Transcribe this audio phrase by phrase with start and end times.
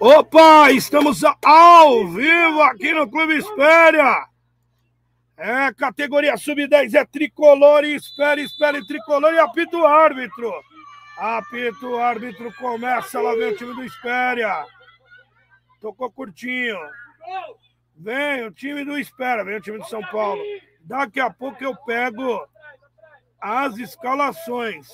[0.00, 4.26] Opa, estamos ao vivo aqui no Clube Espéria.
[5.36, 10.52] É, categoria sub-10 é tricolor e espere, espere tricolor e apita o árbitro.
[11.16, 14.64] Apita o árbitro, começa, lá vem o time do Espéria.
[15.80, 16.76] Tocou curtinho.
[17.96, 20.42] Vem o time do Espera, vem o time de São Paulo.
[20.80, 22.48] Daqui a pouco eu pego
[23.40, 24.88] as escalações.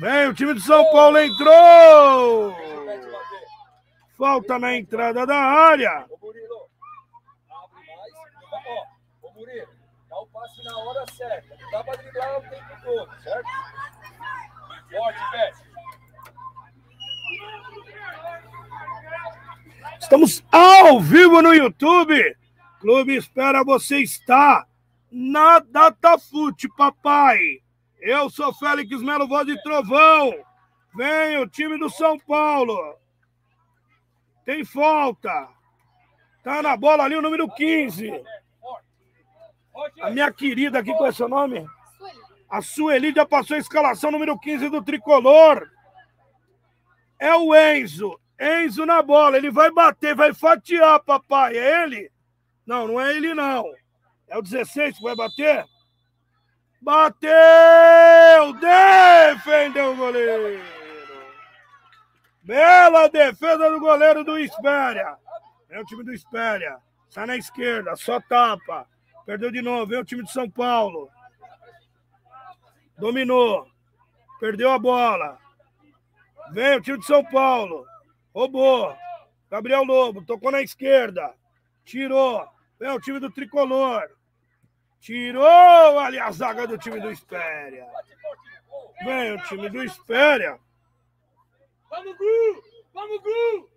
[0.00, 2.54] Vem, o time de São Paulo entrou!
[4.16, 6.06] Falta na entrada da área.
[6.10, 6.18] Ô
[9.32, 9.68] Murilo,
[10.08, 11.56] dá o passe na hora certa.
[11.60, 13.48] Não dá pra driblar o tempo todo, certo?
[14.90, 15.68] Forte, Pet.
[20.00, 22.36] Estamos ao vivo no YouTube.
[22.80, 24.66] Clube Espera, você está
[25.10, 27.38] na Datafute, papai.
[28.00, 30.32] Eu sou Félix Melo, voz de trovão.
[30.94, 32.96] Vem o time do São Paulo.
[34.44, 35.48] Tem falta.
[36.42, 38.10] Tá na bola ali o número 15.
[40.00, 41.66] A minha querida aqui, qual é seu nome?
[42.48, 45.68] A Sueli já passou a escalação número 15 do tricolor.
[47.18, 48.18] É o Enzo.
[48.40, 49.36] Enzo na bola.
[49.36, 51.56] Ele vai bater, vai fatiar, papai.
[51.56, 52.10] É ele?
[52.64, 53.64] Não, não é ele, não.
[54.28, 55.64] É o 16 que vai bater?
[56.80, 57.30] Bateu!
[58.60, 60.62] Defendeu o goleiro!
[62.42, 65.16] Bela defesa do goleiro do Espéria.
[65.68, 66.78] É o time do Espéria.
[67.10, 68.86] Sai na esquerda, só tapa.
[69.26, 71.10] Perdeu de novo, vem o time de São Paulo.
[72.96, 73.66] Dominou.
[74.40, 75.38] Perdeu a bola.
[76.52, 77.86] Vem o time de São Paulo.
[78.34, 78.96] Roubou.
[79.50, 81.34] Gabriel Lobo, tocou na esquerda.
[81.84, 82.46] Tirou.
[82.78, 84.08] Vem o time do Tricolor.
[85.00, 87.86] Tirou ali a zaga do time do Espéria.
[89.04, 90.58] Vem o time do Espéria.
[91.88, 92.62] Vamos, Gu!
[92.92, 93.70] Vamos, Gu!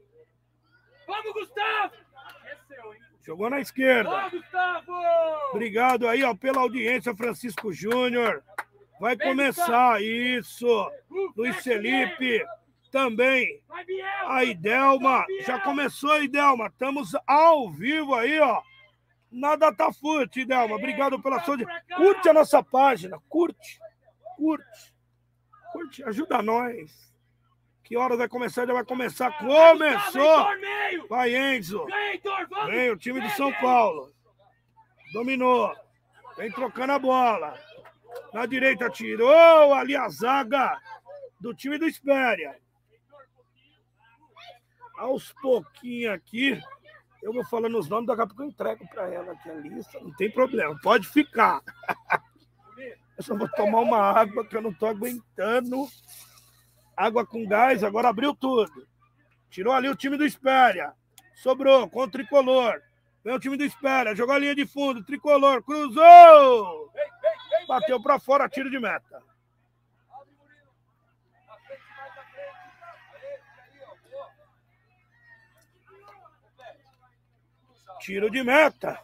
[1.07, 1.93] Vamos, Gustavo!
[3.23, 4.31] Jogou na esquerda.
[5.51, 8.43] Obrigado aí, ó, pela audiência, Francisco Júnior.
[8.99, 10.91] Vai começar isso.
[11.35, 12.43] Luiz Felipe
[12.91, 13.61] também.
[14.25, 15.25] A Idelma.
[15.45, 16.67] Já começou, Idelma.
[16.67, 18.61] Estamos ao vivo aí, ó.
[19.31, 20.75] Na Datafute, Idelma.
[20.75, 21.57] Obrigado pela sua.
[21.95, 23.17] Curte a nossa página.
[23.29, 23.79] Curte.
[24.35, 24.93] Curte.
[25.71, 26.03] Curte.
[26.03, 27.11] Ajuda nós.
[27.91, 28.65] Que hora vai começar?
[28.65, 29.37] Já vai começar.
[29.37, 30.47] Começou!
[31.09, 31.85] Vai, Enzo.
[32.67, 34.13] Vem o time de São Paulo.
[35.13, 35.73] Dominou.
[36.37, 37.59] Vem trocando a bola.
[38.33, 40.79] Na direita tirou ali a zaga
[41.39, 42.57] do time do Espéria.
[44.97, 46.61] Aos pouquinhos aqui,
[47.21, 49.99] eu vou falando os nomes, daqui a pouco eu entrego para ela aqui a lista.
[49.99, 51.61] Não tem problema, pode ficar.
[53.17, 55.87] Eu só vou tomar uma água que eu não estou aguentando
[56.95, 58.87] água com gás, agora abriu tudo.
[59.49, 60.93] Tirou ali o time do Espéria.
[61.35, 62.81] Sobrou com o tricolor.
[63.23, 66.91] Vem o time do Espéria, jogou a linha de fundo, tricolor, cruzou!
[67.67, 69.21] Bateu para fora, tiro de meta.
[78.01, 78.99] Tiro de meta.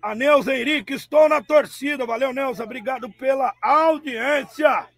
[0.00, 2.06] A Neuza Henrique, estou na torcida.
[2.06, 2.64] Valeu, Neuza.
[2.64, 4.88] Obrigado pela audiência.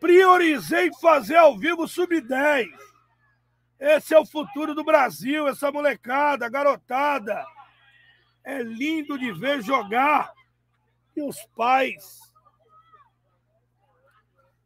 [0.00, 2.68] Priorizei fazer ao vivo sub-10.
[3.78, 7.46] Esse é o futuro do Brasil, essa molecada, garotada.
[8.44, 10.32] É lindo de ver jogar.
[11.14, 12.20] E os pais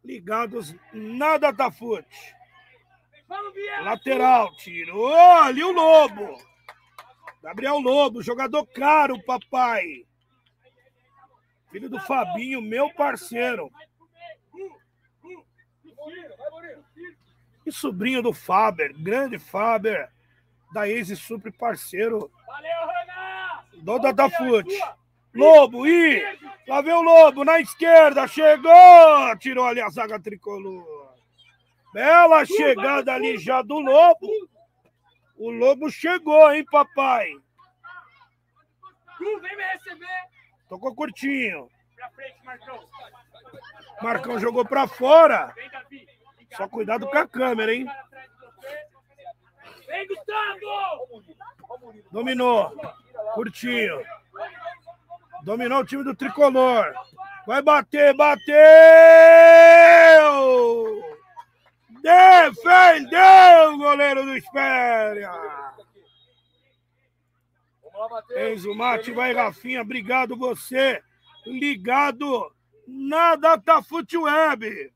[0.03, 2.40] ligados na Datafute.
[3.83, 6.37] Lateral, tirou ali o Lobo.
[7.43, 10.05] Gabriel Lobo, jogador caro, papai.
[11.71, 13.71] Filho do Fabinho, meu parceiro.
[17.65, 20.11] E sobrinho do Faber, grande Faber,
[20.73, 22.31] da Easy Supre, parceiro.
[23.75, 24.79] Do Datafute.
[25.33, 26.21] Lobo, e
[26.67, 29.37] lá vem o Lobo, na esquerda, chegou!
[29.39, 31.00] Tirou ali a zaga tricolor.
[31.93, 34.29] Bela chegada ali já do Lobo.
[35.37, 37.33] O lobo chegou, hein, papai?
[39.17, 40.07] Tu vem me receber.
[40.69, 41.69] Tocou curtinho.
[41.97, 42.79] Pra frente, Marcão.
[44.03, 45.55] Marcão jogou pra fora.
[46.57, 47.87] Só cuidado com a câmera, hein?
[49.87, 51.23] Vem, Gustavo!
[52.13, 52.71] Dominou.
[53.35, 54.03] Curtinho.
[55.43, 56.95] Dominou o time do tricolor.
[57.47, 58.55] Vai bater, bateu!
[62.03, 65.31] Defendeu o goleiro do Espéria.
[68.37, 71.03] Enzo Mate, vai Rafinha, obrigado você.
[71.47, 72.53] Ligado
[72.87, 74.93] na Datafute Web.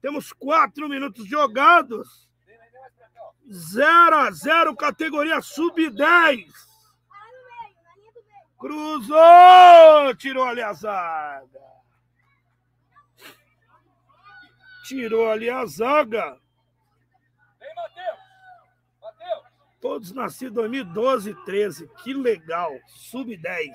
[0.00, 2.28] Temos quatro minutos jogados.
[3.50, 6.46] 0 a 0 categoria sub-10.
[8.58, 10.14] Cruzou!
[10.16, 11.60] Tirou ali a zaga.
[14.92, 16.36] Tirou ali a zaga.
[17.58, 18.18] Vem, Matheus!
[19.00, 19.42] Matheus!
[19.80, 21.88] Todos nascidos em 2012 e 13.
[22.02, 22.70] Que legal.
[22.88, 23.72] Sub-10.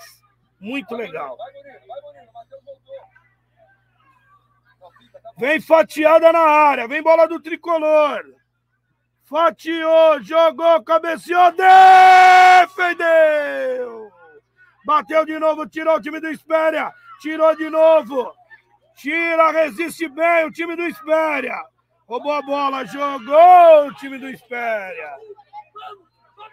[0.60, 1.36] Muito legal.
[1.36, 2.32] Vai, Murilo, vai, Murilo.
[2.32, 2.96] Matheus voltou.
[5.24, 5.34] Tá.
[5.38, 6.88] Vem fatiada na área.
[6.88, 8.24] Vem bola do tricolor.
[9.24, 11.52] Fatiou, jogou, cabeceou,
[12.62, 14.12] defendeu!
[14.86, 16.94] Bateu de novo, tirou o time do Espéria.
[17.20, 18.34] Tirou de novo.
[18.98, 21.56] Tira, resiste bem o time do Espéria.
[22.08, 25.16] Roubou a bola, jogou o time do Espéria.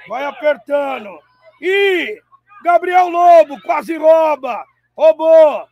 [0.06, 1.19] Vai apertando.
[1.61, 2.20] E
[2.62, 4.62] Gabriel Lobo quase rouba.
[4.94, 5.67] Roubou.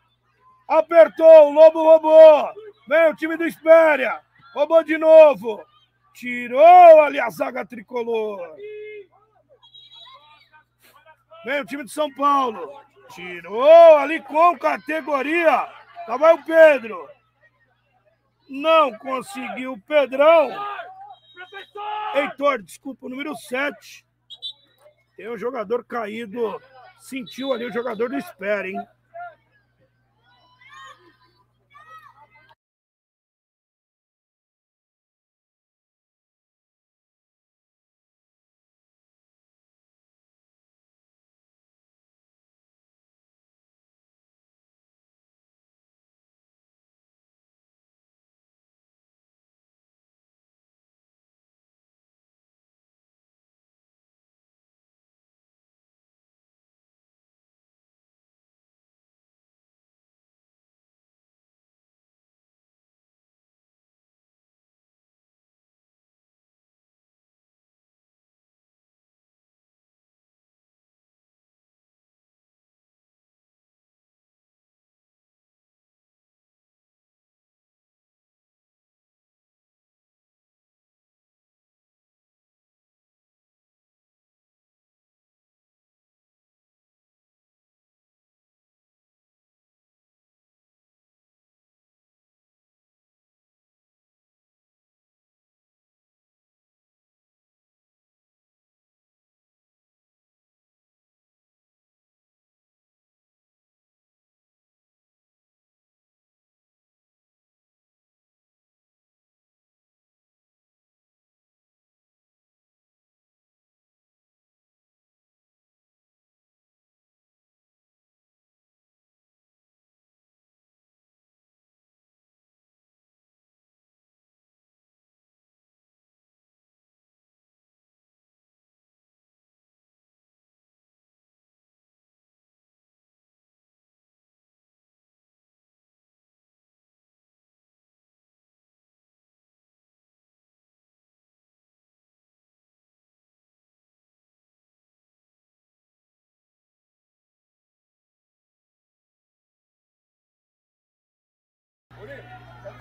[0.67, 2.51] Apertou, o Lobo roubou.
[2.89, 4.21] Vem o time do Espéria.
[4.55, 5.63] Roubou de novo.
[6.15, 8.41] Tirou ali a zaga tricolor.
[11.45, 12.81] Vem o time de São Paulo.
[13.11, 15.82] Tirou ali com categoria.
[16.09, 17.09] Lá vai o Pedro.
[18.49, 20.51] Não conseguiu o Pedrão.
[22.15, 24.07] Heitor, desculpa, o número 7.
[25.17, 26.61] Tem um jogador caído.
[26.99, 28.87] Sentiu ali o jogador do Espera, hein?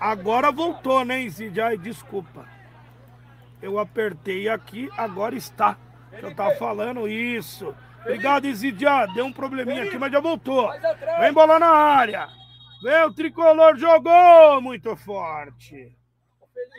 [0.00, 1.66] Agora voltou, né, Zidia?
[1.66, 2.46] Ai, desculpa.
[3.60, 5.76] Eu apertei aqui, agora está.
[6.20, 7.74] Eu tava falando isso.
[8.00, 9.06] Obrigado, Isidia.
[9.14, 10.68] Deu um probleminha aqui, mas já voltou.
[11.20, 12.28] Vem bola na área.
[12.82, 15.96] Vem o tricolor, jogou muito forte.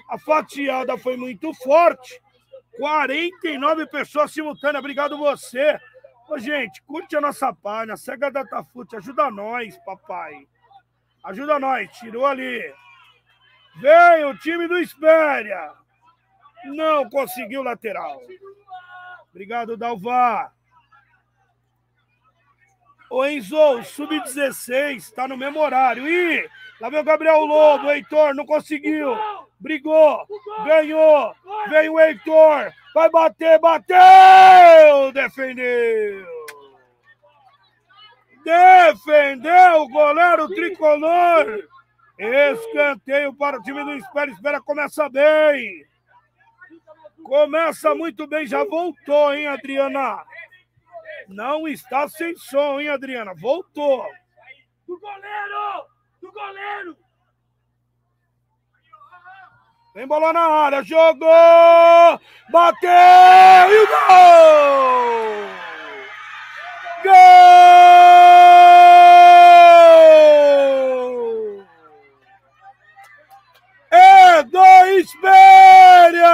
[0.09, 2.21] A fatiada foi muito forte.
[2.77, 4.79] 49 pessoas simultâneas.
[4.79, 5.79] Obrigado você.
[6.29, 10.47] Ô, gente, curte a nossa página, segue a Datafute, ajuda nós, papai.
[11.23, 12.73] Ajuda nós, tirou ali.
[13.75, 15.71] Vem o time do Espéria.
[16.65, 18.21] Não conseguiu lateral.
[19.31, 20.53] Obrigado, Dalvar.
[23.09, 26.07] Ô Enzo, sub-16, está no mesmo horário.
[26.07, 26.49] Ih,
[26.81, 29.15] lá vem o Gabriel Lobo, o Heitor, não conseguiu.
[29.59, 30.25] Brigou,
[30.65, 31.35] ganhou.
[31.69, 35.11] Vem o Heitor, vai bater, bateu!
[35.13, 36.25] Defendeu.
[38.43, 41.69] Defendeu o goleiro tricolor.
[42.17, 44.31] Escanteio para o time do Espera.
[44.31, 45.85] Espera começa bem.
[47.23, 48.45] Começa muito bem.
[48.45, 50.23] Já voltou, hein, Adriana?
[51.27, 53.33] Não está sem som, hein, Adriana?
[53.33, 54.05] Voltou.
[54.87, 55.87] Do goleiro!
[56.21, 56.97] Do goleiro!
[59.95, 60.83] Vem bola na área.
[60.83, 62.19] Jogou!
[62.49, 62.89] Bateu!
[63.69, 64.03] E o gol!
[67.03, 67.73] Gol!
[74.45, 74.63] Do
[74.99, 76.29] Espéria!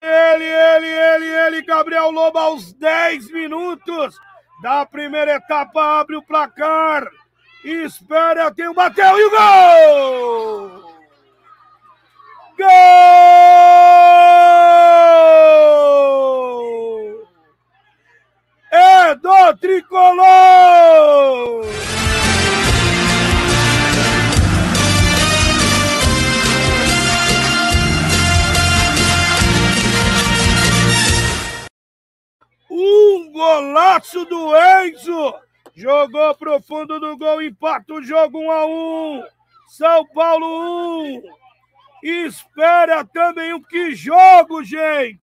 [0.00, 4.18] Ele, ele, ele, ele, Gabriel Lobo, aos 10 minutos
[4.62, 7.06] da primeira etapa, abre o placar.
[7.64, 10.87] Espera, tem o bateu e o gol!
[12.58, 12.66] Gol!
[18.72, 20.18] É do tricolor!
[32.68, 35.34] Um golaço do Enzo.
[35.76, 39.22] Jogou pro fundo do gol, empata o jogo 1 a 1.
[39.68, 41.37] São Paulo 1.
[42.02, 45.20] Espera também o que jogo, gente.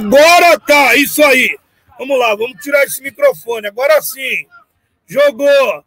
[0.00, 1.58] Agora tá, isso aí.
[1.98, 3.66] Vamos lá, vamos tirar esse microfone.
[3.66, 4.46] Agora sim.
[5.06, 5.84] Jogou.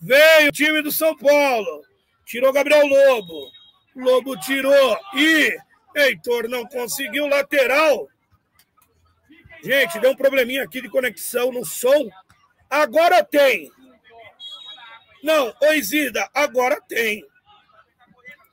[0.00, 1.84] Veio o time do São Paulo.
[2.24, 3.50] Tirou Gabriel Lobo.
[3.94, 5.54] Lobo tirou e
[5.94, 8.08] Heitor não conseguiu lateral.
[9.62, 12.08] Gente, deu um probleminha aqui de conexão no som.
[12.70, 13.70] Agora tem.
[15.22, 17.22] Não, Oizida, agora tem.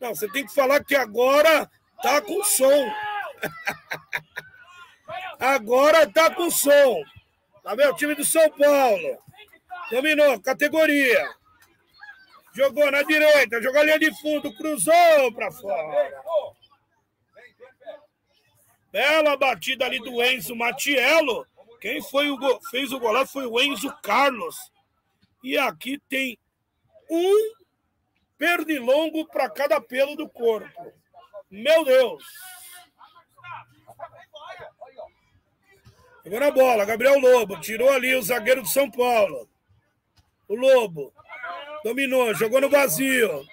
[0.01, 1.71] Não, você tem que falar que agora
[2.03, 2.91] tá com som.
[5.39, 7.03] Agora tá com som.
[7.63, 7.91] Tá vendo?
[7.91, 9.17] O time do São Paulo.
[9.91, 11.29] Dominou, categoria.
[12.53, 16.23] Jogou na direita, jogou a linha de fundo, cruzou para fora.
[18.91, 21.45] Bela batida ali do Enzo Matiello.
[21.79, 22.59] Quem foi o go...
[22.71, 24.55] fez o golaço foi o Enzo Carlos.
[25.43, 26.37] E aqui tem
[27.09, 27.53] um
[28.37, 30.93] pernilongo para cada pelo do corpo.
[31.49, 32.23] Meu Deus!
[36.27, 39.49] Pegou na bola, Gabriel Lobo, tirou ali o zagueiro do São Paulo.
[40.45, 41.13] O Lobo
[41.85, 43.47] dominou, jogou no vazio.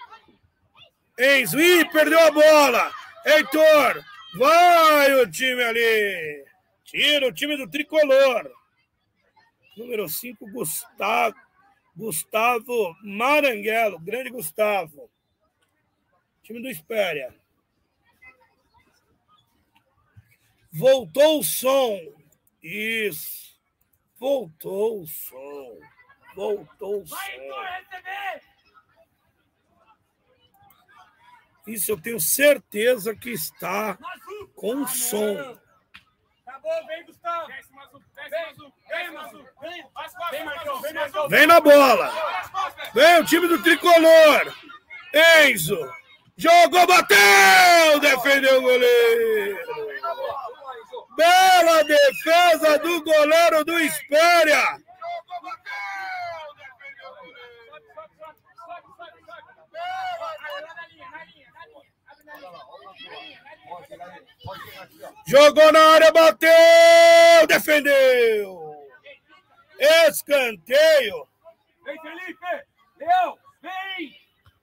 [1.16, 2.92] Enzo, ih, perdeu a bola.
[3.24, 4.04] Heitor,
[4.36, 6.44] vai o time ali.
[6.82, 8.50] Tira o time do tricolor.
[9.76, 11.36] Número 5, Gustavo.
[11.94, 15.08] Gustavo Maranguelo, grande Gustavo.
[16.42, 17.32] Time do Espéria.
[20.72, 22.23] Voltou o som.
[22.64, 23.54] Isso.
[24.18, 25.78] Voltou o som.
[26.34, 27.16] Voltou o som.
[31.66, 33.98] Isso eu tenho certeza que está
[34.54, 35.58] com som.
[36.86, 37.48] vem, Gustavo.
[41.28, 42.10] Vem na bola.
[42.94, 44.54] Vem o time do tricolor.
[45.12, 45.78] Enzo.
[46.36, 48.00] Jogou, bateu!
[48.00, 49.58] Defendeu o goleiro.
[51.16, 54.78] Bela defesa do goleiro do Espéria.
[65.26, 68.74] Jogou na área, bateu, defendeu.
[70.08, 71.28] Escanteio.
[71.84, 72.66] Vem, Felipe.
[72.98, 74.20] Leão, vem.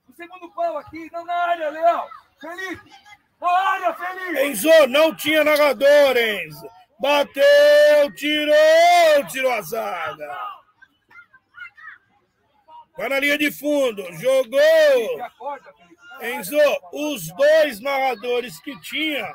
[0.08, 2.08] O segundo pau aqui, não na área, Leão.
[2.40, 2.90] Felipe,
[3.44, 4.40] Olha, Felipe!
[4.44, 6.64] Enzo, não tinha narrador, Enzo.
[7.00, 10.38] Bateu, tirou, tirou a zaga.
[12.96, 14.60] Vai na linha de fundo, jogou.
[16.22, 16.56] Enzo,
[16.92, 19.34] os dois narradores que tinha,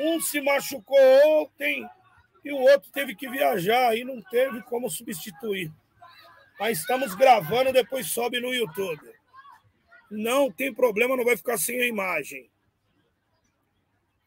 [0.00, 0.98] um se machucou
[1.42, 1.88] ontem
[2.44, 5.70] e o outro teve que viajar e não teve como substituir.
[6.58, 9.14] Mas estamos gravando, depois sobe no YouTube.
[10.10, 12.50] Não tem problema, não vai ficar sem a imagem.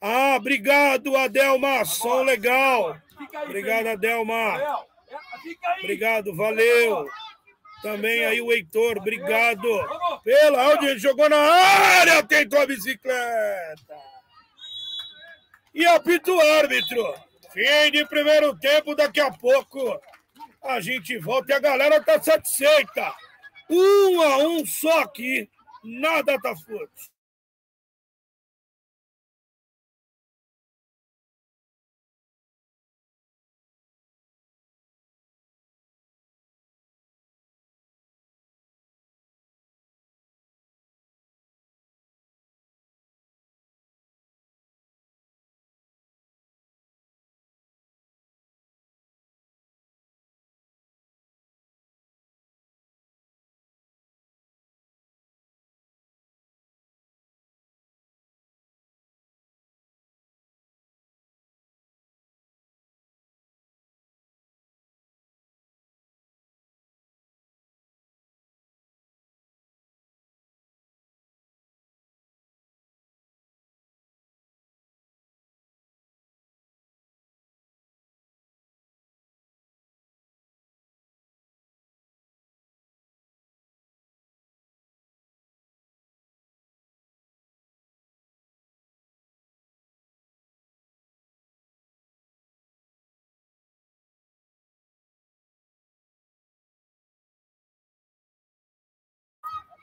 [0.08, 1.84] Ah, obrigado, Adelma.
[1.84, 2.96] Som legal.
[3.44, 3.88] Obrigado.
[3.88, 4.62] Adelma.
[4.62, 5.80] É.
[5.80, 7.10] Obrigado, valeu.
[7.82, 9.68] Também aí o Heitor, obrigado.
[10.24, 13.96] Pela audiência, jogou na área, tentou a bicicleta.
[15.74, 17.16] E apita o árbitro.
[17.52, 20.00] Fim de primeiro tempo, daqui a pouco
[20.64, 23.12] a gente volta e a galera tá satisfeita.
[23.68, 25.50] Um a um só aqui,
[25.84, 27.15] nada tá forte.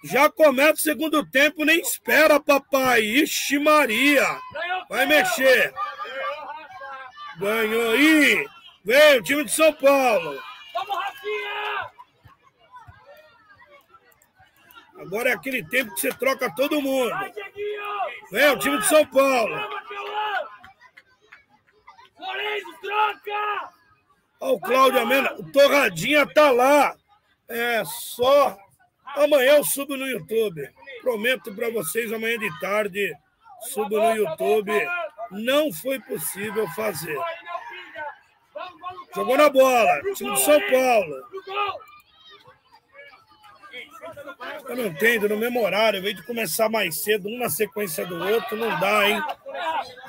[0.04, 3.00] Já começa o segundo tempo, nem espera, papai.
[3.02, 4.26] Ixi, Maria.
[4.88, 5.72] Vai mexer.
[7.38, 8.46] Ganhou, aí.
[8.84, 10.42] Vem o time de São Paulo.
[10.74, 11.90] Vamos, Rafinha!
[14.98, 17.12] Agora é aquele tempo que você troca todo mundo.
[18.30, 19.54] Vem o time de São Paulo.
[22.18, 23.72] Lourenço, troca!
[24.40, 26.96] Ó, o Cláudio Amena, o Torradinha tá lá.
[27.48, 28.58] É só.
[29.16, 30.68] Amanhã eu subo no YouTube.
[31.02, 33.14] Prometo para vocês, amanhã de tarde,
[33.72, 34.72] subo no YouTube.
[35.30, 37.18] Não foi possível fazer.
[39.14, 41.32] Jogou na bola, time de São Paulo.
[44.68, 48.16] Eu não entendo, no mesmo horário, vez de começar mais cedo, um na sequência do
[48.16, 49.22] outro, não dá, hein?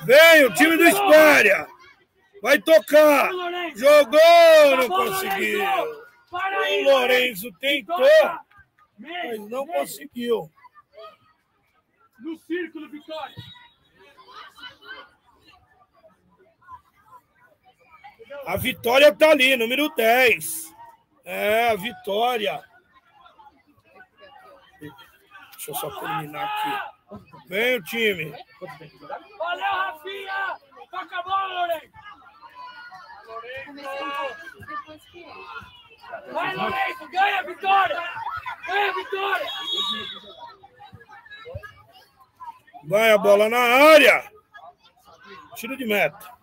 [0.04, 1.66] Vem o time do Espéria.
[2.42, 3.30] Vai tocar.
[3.74, 5.62] Jogou, não conseguiu.
[6.30, 8.06] O aí, Lourenço tentou,
[8.98, 10.50] mas não conseguiu.
[12.20, 13.36] No círculo, Vitória.
[18.46, 20.74] A Vitória tá ali, número 10.
[21.24, 22.62] É, a Vitória.
[24.80, 26.94] Deixa eu só terminar aqui.
[27.48, 28.34] Vem o time.
[29.38, 30.58] Valeu, Rafinha!
[30.90, 31.92] Toca a bola, Lourenço!
[34.66, 35.26] Depois que
[36.32, 37.08] Vai, Lourenço!
[37.10, 38.02] Ganha a vitória!
[38.66, 39.50] Ganha a vitória!
[42.84, 44.30] Vai a bola na área.
[45.54, 46.34] Tiro de meta.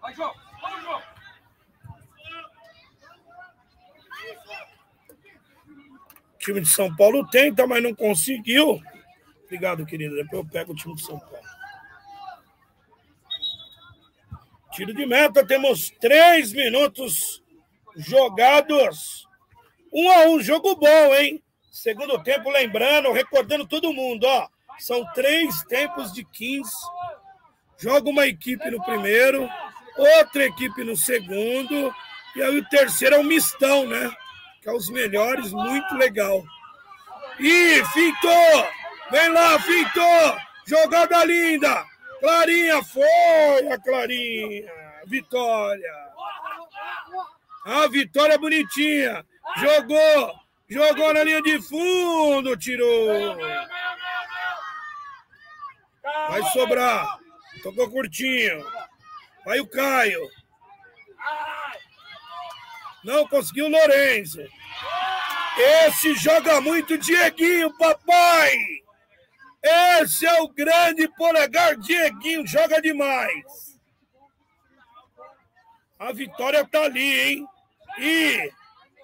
[0.00, 0.34] Vai, João!
[0.60, 1.11] Vamos, João!
[6.42, 8.82] O time de São Paulo tenta, mas não conseguiu.
[9.44, 10.16] Obrigado, querido.
[10.16, 11.46] Depois eu pego o time de São Paulo.
[14.72, 17.40] Tiro de meta, temos três minutos
[17.96, 19.24] jogados.
[19.92, 21.40] Um a um, jogo bom, hein?
[21.70, 24.48] Segundo tempo, lembrando, recordando todo mundo, ó.
[24.80, 26.68] São três tempos de 15.
[27.78, 29.48] Joga uma equipe no primeiro,
[29.96, 31.94] outra equipe no segundo,
[32.34, 34.12] e aí o terceiro é um mistão, né?
[34.62, 36.42] Que é os melhores, muito legal.
[37.40, 38.68] Ih, fintou!
[39.10, 40.36] Vem lá, fintou!
[40.64, 41.84] Jogada linda!
[42.20, 44.72] Clarinha foi a Clarinha!
[45.06, 45.92] Vitória!
[47.64, 49.26] A vitória bonitinha!
[49.56, 50.32] Jogou!
[50.68, 53.36] Jogou na linha de fundo, tirou!
[56.28, 57.18] Vai sobrar!
[57.62, 58.64] Tocou curtinho.
[59.44, 60.20] Vai o Caio.
[63.04, 64.40] Não conseguiu o Lourenço.
[65.86, 68.56] Esse joga muito Dieguinho, papai.
[69.62, 73.78] Esse é o grande polegar Dieguinho, joga demais.
[75.98, 77.48] A vitória tá ali, hein?
[77.98, 78.52] E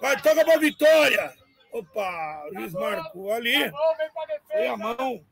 [0.00, 1.32] vai, toca pra vitória.
[1.70, 3.70] Opa, o Luiz marcou ali.
[4.50, 5.24] Foi a mão.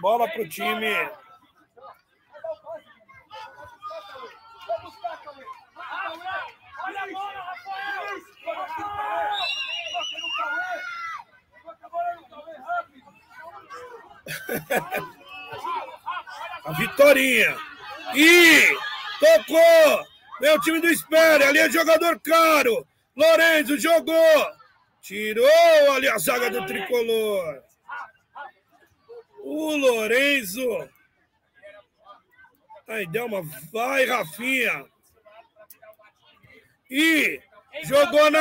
[0.00, 0.94] Bola pro time.
[16.64, 17.56] A Vitorinha.
[18.14, 18.76] E
[19.20, 20.06] tocou.
[20.40, 21.44] Vem o time do Espere.
[21.44, 22.86] Ali é jogador caro.
[23.16, 24.46] Lorenzo jogou.
[25.00, 27.62] Tirou ali a zaga do tricolor.
[29.42, 30.88] O Lorenzo.
[32.86, 33.42] Aí, Delma.
[33.72, 34.84] Vai, Rafinha.
[36.90, 37.40] E
[37.84, 38.40] jogou na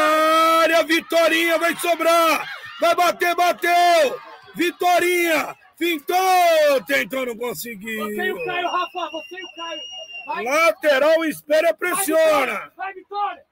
[0.61, 0.83] área.
[0.83, 2.47] Vitorinha vai sobrar.
[2.79, 4.21] Vai bater, bateu.
[4.55, 5.55] Vitorinha.
[5.77, 6.83] Fintou.
[6.85, 8.05] Tentou, não conseguiu.
[8.05, 9.09] Você e o Caio, Rafa.
[9.11, 9.81] Você e o Caio.
[10.25, 10.43] Vai.
[10.43, 12.21] Lateral, espera, Vai, pressiona.
[12.23, 12.71] Vitória.
[12.75, 13.43] Vai, Vitória.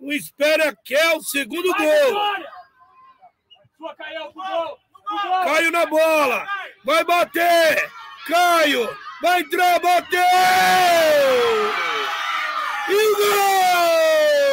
[0.00, 2.06] O espera quer o segundo Vai, gol.
[2.06, 2.50] Vitória.
[3.76, 4.78] Sua, Caio, pro gol.
[5.06, 5.44] Pro gol.
[5.44, 6.46] Caio na bola.
[6.84, 7.90] Vai bater.
[8.26, 8.96] Caio.
[9.22, 10.20] Vai entrar, bateu.
[12.90, 14.44] E gol!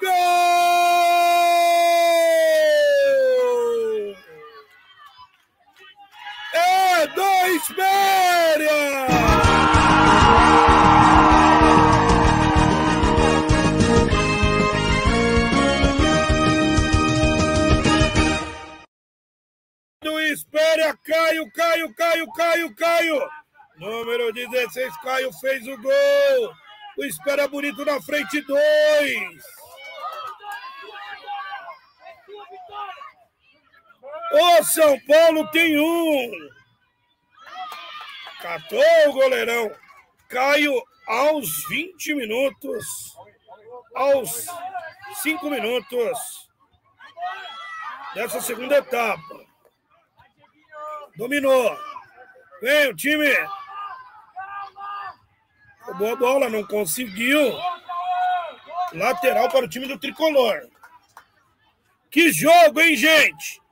[0.00, 0.53] Gol!
[7.66, 9.06] Espéria!
[20.02, 23.30] do Espera, Caio, Caio, Caio, Caio, Caio.
[23.78, 26.54] Número 16, Caio fez o gol.
[26.98, 29.42] O Espera bonito na frente, dois.
[34.32, 36.63] O São Paulo tem um.
[38.44, 39.74] Catou o goleirão.
[40.28, 43.16] Caio aos 20 minutos.
[43.94, 44.46] Aos
[45.22, 46.50] 5 minutos
[48.14, 49.46] dessa segunda etapa.
[51.16, 51.74] Dominou.
[52.60, 53.32] Vem o time.
[55.80, 57.50] Roubou a bola, não conseguiu.
[58.92, 60.68] Lateral para o time do tricolor.
[62.10, 63.62] Que jogo, hein, gente?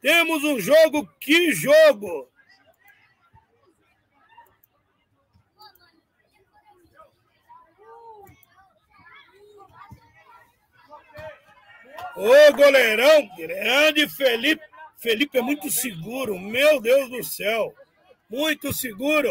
[0.00, 2.31] Temos um jogo, que jogo!
[12.16, 14.62] Ô goleirão, grande Felipe.
[14.98, 17.74] Felipe é muito seguro, meu Deus do céu.
[18.30, 19.28] Muito seguro.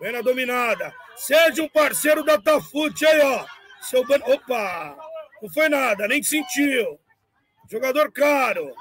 [0.00, 0.94] Vem na dominada.
[1.16, 3.44] Seja um parceiro da Tafute aí, ó.
[3.80, 4.18] Seu ban...
[4.24, 4.96] Opa!
[5.42, 6.98] Não foi nada, nem sentiu.
[7.70, 8.74] Jogador caro.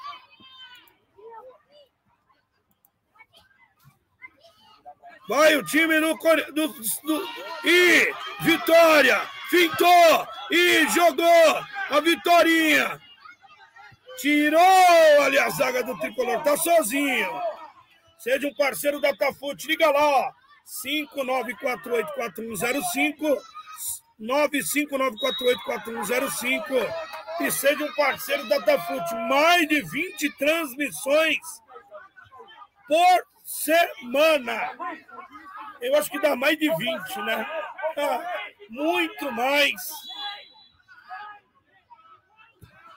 [5.27, 6.15] Vai o time no.
[6.15, 7.29] Do, do...
[7.65, 9.19] E Vitória!
[9.49, 10.27] Fintou!
[10.51, 11.65] E jogou!
[11.89, 13.01] A Vitorinha!
[14.17, 17.29] Tirou ali a zaga do tricolor, tá sozinho.
[18.19, 20.31] Seja um parceiro da Tafute, liga lá, ó.
[20.85, 23.37] 59484105
[24.21, 26.93] 959484105
[27.41, 29.15] e seja um parceiro da Tafute.
[29.27, 31.39] Mais de 20 transmissões
[32.87, 34.71] por semana.
[35.81, 37.45] Eu acho que dá mais de 20, né?
[38.69, 39.73] Muito mais.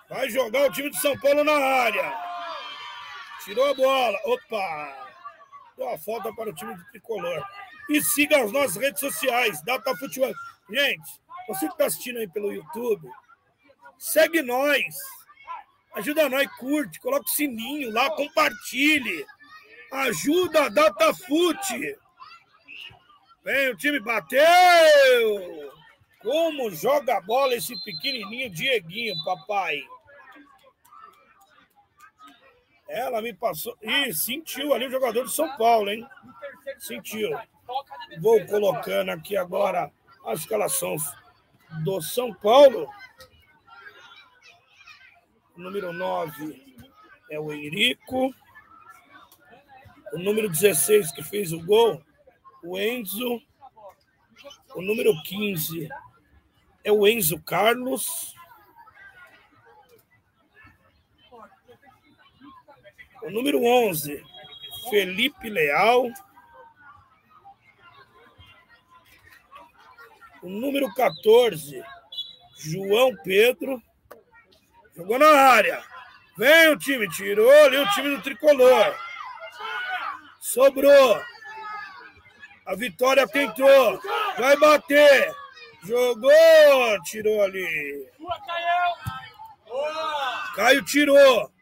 [0.08, 2.12] Vai jogar o time de São Paulo na área.
[3.44, 4.18] Tirou a bola.
[4.24, 5.06] Opa!
[5.76, 7.44] Deu falta para o time do Tricolor.
[7.90, 10.32] E siga as nossas redes sociais, Data Futebol.
[10.70, 13.08] Gente, você que está assistindo aí pelo YouTube,
[13.98, 14.84] segue nós.
[15.94, 19.24] Ajuda nós, curte, coloca o sininho lá, compartilhe.
[19.92, 21.96] Ajuda a Datafute.
[23.44, 24.42] Vem, o time bateu.
[26.20, 29.80] Como joga a bola esse pequenininho Dieguinho, papai.
[32.88, 33.76] Ela me passou.
[33.82, 36.06] Ih, sentiu ali o jogador de São Paulo, hein?
[36.78, 37.30] Sentiu.
[38.20, 39.90] Vou colocando aqui agora
[40.24, 40.96] a escalação
[41.82, 42.88] do São Paulo.
[45.56, 46.76] O número 9
[47.30, 48.34] é o Eurico.
[50.12, 52.02] O número 16 que fez o gol,
[52.62, 53.42] o Enzo.
[54.74, 55.88] O número 15
[56.84, 58.35] é o Enzo Carlos.
[63.26, 64.24] O número 11,
[64.88, 66.06] Felipe Leal.
[70.40, 71.82] O número 14,
[72.56, 73.82] João Pedro.
[74.94, 75.82] Jogou na área.
[76.38, 78.96] Vem o time, tirou ali o time do tricolor.
[80.38, 81.20] Sobrou.
[82.64, 84.00] A vitória tentou.
[84.38, 85.34] Vai bater.
[85.82, 88.08] Jogou, tirou ali.
[90.54, 91.55] Caio tirou.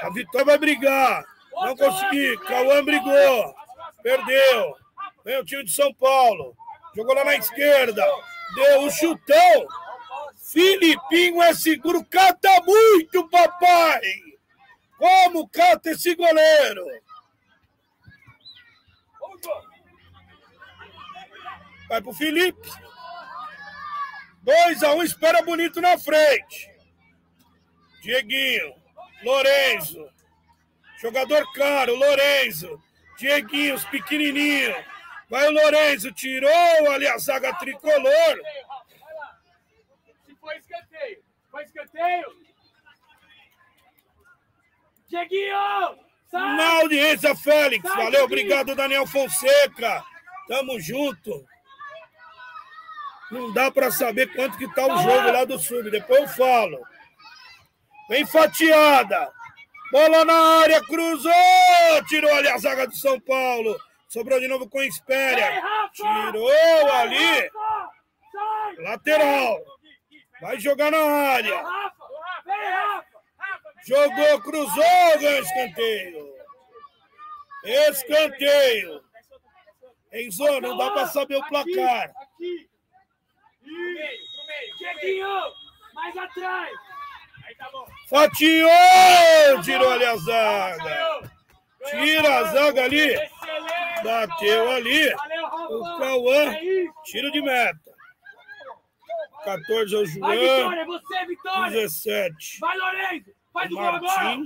[0.00, 1.24] A vitória vai brigar.
[1.52, 2.36] Não consegui.
[2.38, 3.54] Cauã brigou.
[4.02, 4.76] Perdeu.
[5.24, 6.56] Vem o time de São Paulo.
[6.94, 8.04] Jogou lá na esquerda.
[8.54, 9.66] Deu o chutão.
[10.52, 12.04] Filipinho é seguro.
[12.04, 14.00] Cata muito, papai.
[14.98, 16.84] Como cata esse goleiro?
[21.88, 22.68] Vai pro Felipe.
[24.42, 26.70] 2 a 1 um, espera bonito na frente.
[28.02, 28.85] Dieguinho.
[29.26, 30.08] Lorenzo.
[31.02, 32.80] Jogador caro, Lorenzo.
[33.18, 34.76] Dieguinho, os pequenininhos.
[35.28, 38.40] Vai o Lorenzo, tirou ali a zaga tricolor.
[40.24, 42.46] Se foi escanteio, foi escanteio.
[45.08, 45.98] Dieguinho!
[46.30, 46.56] Sai!
[46.56, 47.88] Na audiência, Félix.
[47.88, 50.04] Sai, Valeu, obrigado, Daniel Fonseca.
[50.48, 51.44] Tamo junto.
[53.30, 55.90] Não dá para saber quanto que tá o jogo lá do Sub.
[55.90, 56.78] Depois eu falo.
[58.08, 59.32] Vem fatiada.
[59.90, 61.32] Bola na área, cruzou!
[62.08, 63.78] Tirou ali a zaga do São Paulo.
[64.08, 65.62] Sobrou de novo com Espéria.
[65.92, 67.50] Tirou ali.
[68.78, 69.58] Lateral.
[70.40, 71.62] Vai jogar na área.
[73.86, 76.36] Jogou, cruzou, ganhou escanteio.
[77.64, 79.04] Escanteio.
[80.12, 82.10] Enzo, não dá para saber o placar.
[82.10, 82.68] Aqui.
[84.78, 85.52] Cheguinho,
[85.94, 86.85] mais atrás.
[88.08, 89.62] Fatiou!
[89.62, 91.30] Tirou ali a zaga.
[91.90, 93.16] Tira a zaga ali.
[94.02, 95.14] Bateu ali.
[95.68, 96.56] O Cauã.
[97.04, 97.96] Tiro de meta.
[99.44, 100.28] 14 é o João.
[100.28, 101.70] Vai, Vitória, você, Vitória.
[101.70, 102.58] 17.
[102.60, 103.30] Vai, Lourenço.
[103.52, 104.38] Faz o gol agora.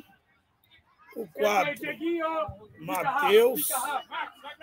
[1.17, 1.75] O 4.
[2.81, 3.69] Matheus.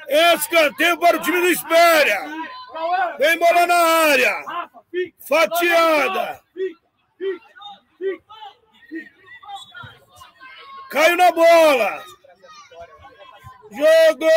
[0.07, 2.19] Escanteio para o time do Espéria.
[3.17, 4.43] Vem bola na área.
[5.27, 6.39] Fatiada.
[10.89, 12.03] Caiu na bola.
[13.71, 14.29] Jogou!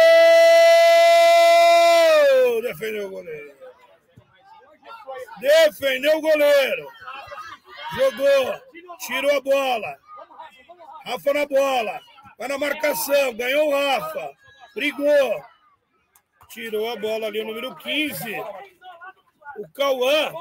[2.62, 3.54] Defendeu o goleiro.
[5.40, 6.88] Defendeu o goleiro.
[7.94, 8.60] Jogou.
[8.98, 9.96] Tirou a bola.
[11.04, 12.00] Rafa na bola.
[12.38, 13.34] Vai na marcação.
[13.34, 14.32] Ganhou o Rafa.
[14.74, 15.44] Brigou.
[16.48, 18.40] Tirou a bola ali, o número 15.
[19.56, 20.32] O Cauã.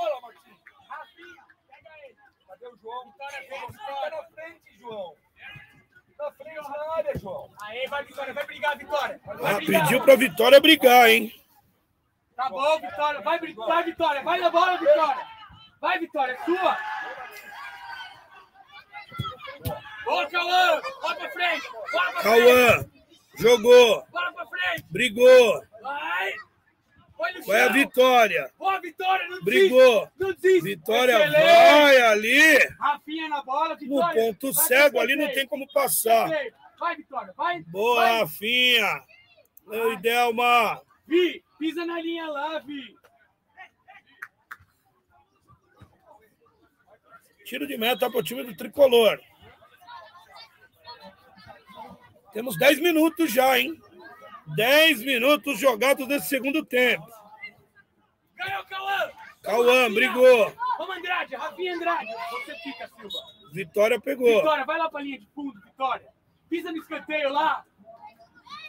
[2.48, 3.12] Cadê o João?
[3.12, 5.16] Tá na frente, João.
[6.20, 7.50] Na frente na área, João.
[7.62, 8.34] Aí, vai, Vitória.
[8.34, 9.22] Vai brigar, Vitória.
[9.26, 9.84] Vai ah, brigar.
[9.84, 11.34] Pediu pra Vitória brigar, hein?
[12.36, 13.22] Tá bom, Vitória.
[13.22, 14.24] Vai, vai, Vitória.
[14.24, 15.28] Vai na bola, Vitória.
[15.80, 16.34] Vai, Vitória.
[16.34, 16.78] É sua.
[20.04, 20.82] Boa, Cauã.
[21.02, 21.68] Vai pra frente.
[22.22, 22.86] Cauã.
[23.38, 24.06] Jogou.
[24.12, 24.86] Bora pra frente.
[24.90, 25.64] Brigou.
[25.82, 26.34] Vai.
[27.46, 28.52] Vai a Vitória.
[28.58, 29.28] Boa, Vitória.
[29.28, 30.10] Não Brigou.
[30.18, 30.62] Não desiste.
[30.62, 31.44] Vitória Excelente.
[31.44, 32.58] vai ali.
[32.80, 33.76] Rafinha na bola.
[33.76, 34.08] Vitória.
[34.08, 36.30] No ponto vai cego ali não tem como passar.
[36.80, 37.34] Vai, Vitória.
[37.36, 37.62] Vai.
[37.64, 38.20] Boa, vai.
[38.20, 39.04] Rafinha.
[39.68, 40.82] Meu Idelma.
[41.06, 42.98] Vi, pisa na linha lá, Vi.
[47.44, 49.20] Tiro de meta para o time do Tricolor.
[52.32, 53.82] Temos 10 minutos já, hein?
[54.56, 57.06] 10 minutos jogados nesse segundo tempo.
[58.36, 59.10] Ganhou, Cauã!
[59.42, 60.54] Cauã, brigou.
[60.78, 62.12] Vamos, Andrade, Rafinha Andrade.
[62.32, 63.18] Você fica, Silva.
[63.52, 64.28] Vitória pegou.
[64.28, 66.08] Vitória, vai lá pra linha de fundo, Vitória.
[66.50, 67.64] Pisa no escanteio lá.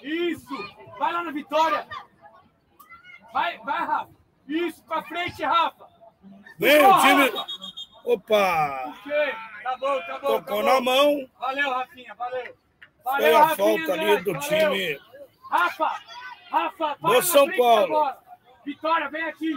[0.02, 0.56] Isso.
[0.98, 1.86] Vai lá na Vitória.
[3.32, 4.10] Vai, vai, Rafa.
[4.48, 5.86] Isso, pra frente, Rafa.
[6.58, 7.30] Vem o time.
[7.30, 7.46] Rafa.
[8.04, 8.84] Opa!
[8.86, 9.12] Ok,
[9.62, 10.26] tá bom, tá bom.
[10.28, 10.62] Tocou tá bom.
[10.62, 11.30] na mão.
[11.38, 12.56] Valeu, Rafinha, valeu.
[13.04, 14.40] valeu Foi a Rafinha, falta ali do valeu.
[14.48, 15.09] time
[15.50, 16.00] Rafa!
[16.50, 18.14] Rafa, para do São Paulo.
[18.64, 19.54] Vitória, vem aqui.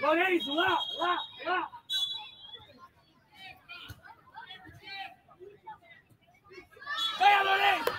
[0.00, 1.68] Lourenço, lá, lá, lá.
[7.18, 7.92] Ganha, Lourenço!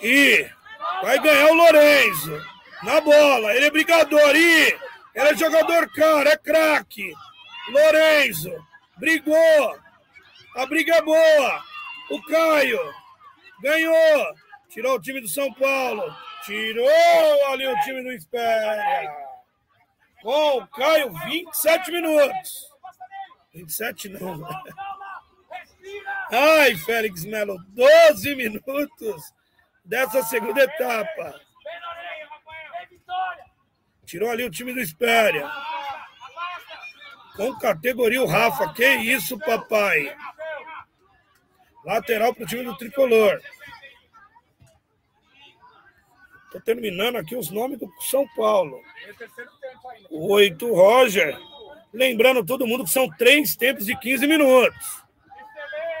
[0.00, 0.50] E
[1.02, 2.46] vai ganhar o Lourenço.
[2.82, 4.36] Na bola, ele é brigador.
[4.36, 4.78] E
[5.14, 7.12] ele é jogador caro, é craque.
[7.68, 8.50] Lourenço,
[8.96, 9.78] brigou.
[10.56, 11.64] A briga é boa.
[12.10, 12.94] O Caio
[13.60, 14.43] ganhou.
[14.74, 16.02] Tirou o time do São Paulo.
[16.44, 19.16] Tirou ali o time do Espéria.
[20.20, 22.68] Com o Caio, 27 minutos.
[23.54, 24.44] 27 não.
[26.32, 29.32] Ai, Félix Melo, 12 minutos
[29.84, 31.40] dessa segunda etapa.
[34.04, 35.48] Tirou ali o time do Espéria.
[37.36, 38.74] Com categoria o Rafa.
[38.74, 40.16] Que isso, papai?
[41.84, 43.40] Lateral para o time do Tricolor.
[46.54, 48.80] Tô terminando aqui os nomes do São Paulo.
[50.08, 51.36] Oito, Roger.
[51.92, 55.02] Lembrando todo mundo que são três tempos de 15 minutos.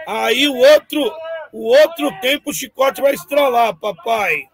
[0.06, 1.12] Aí o outro,
[1.52, 4.48] o outro tempo o chicote vai estralar, papai.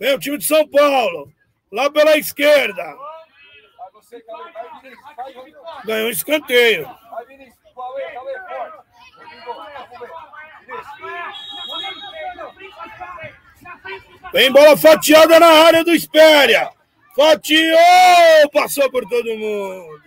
[0.00, 1.30] Vem o time de São Paulo.
[1.70, 2.96] Lá pela esquerda.
[5.84, 6.88] Ganhou um escanteio.
[14.32, 16.70] Vem bola fatiada na área do Espéria.
[17.14, 18.50] Fatiou!
[18.52, 20.00] Passou por todo mundo.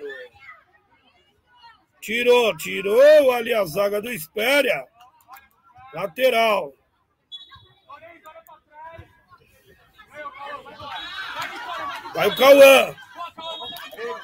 [2.02, 4.86] Tirou, tirou ali a zaga do Espéria.
[5.94, 6.74] Lateral.
[12.14, 12.96] Vai o Cauã.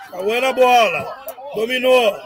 [0.09, 1.25] Cauã na bola.
[1.55, 2.19] Dominou.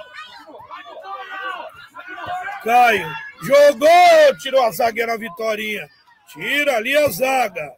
[2.63, 3.10] Caio.
[3.41, 4.38] Jogou.
[4.41, 5.89] Tirou a zagueira Vitorinha.
[6.28, 7.76] Tira ali a zaga.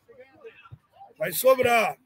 [1.18, 1.98] Vai sobrar.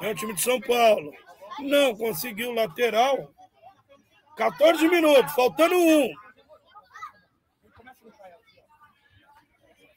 [0.00, 1.12] É o time de São Paulo.
[1.60, 3.32] Não conseguiu lateral.
[4.36, 6.12] 14 minutos, faltando um.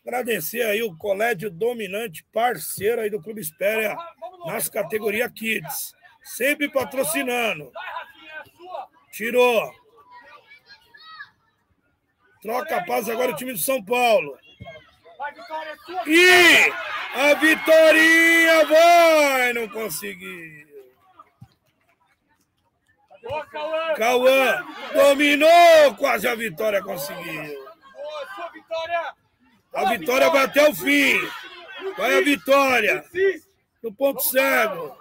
[0.01, 3.95] Agradecer aí o colégio dominante, parceiro aí do Clube Espéria
[4.45, 5.93] nas categorias Kids.
[6.23, 7.71] Sempre patrocinando.
[9.11, 9.71] Tirou.
[12.41, 14.37] Troca a paz agora o time de São Paulo.
[16.07, 16.71] E
[17.15, 20.67] a Vitorinha vai, não conseguiu.
[23.97, 27.69] Cauã dominou, quase a vitória conseguiu.
[29.73, 31.19] A vitória vai até o fim.
[31.97, 33.03] Vai a vitória.
[33.83, 34.97] No ponto cego.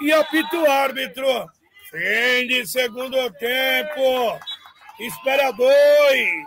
[0.00, 1.50] E apita o árbitro.
[1.90, 4.38] Fim de segundo tempo.
[5.02, 6.46] Espera dois.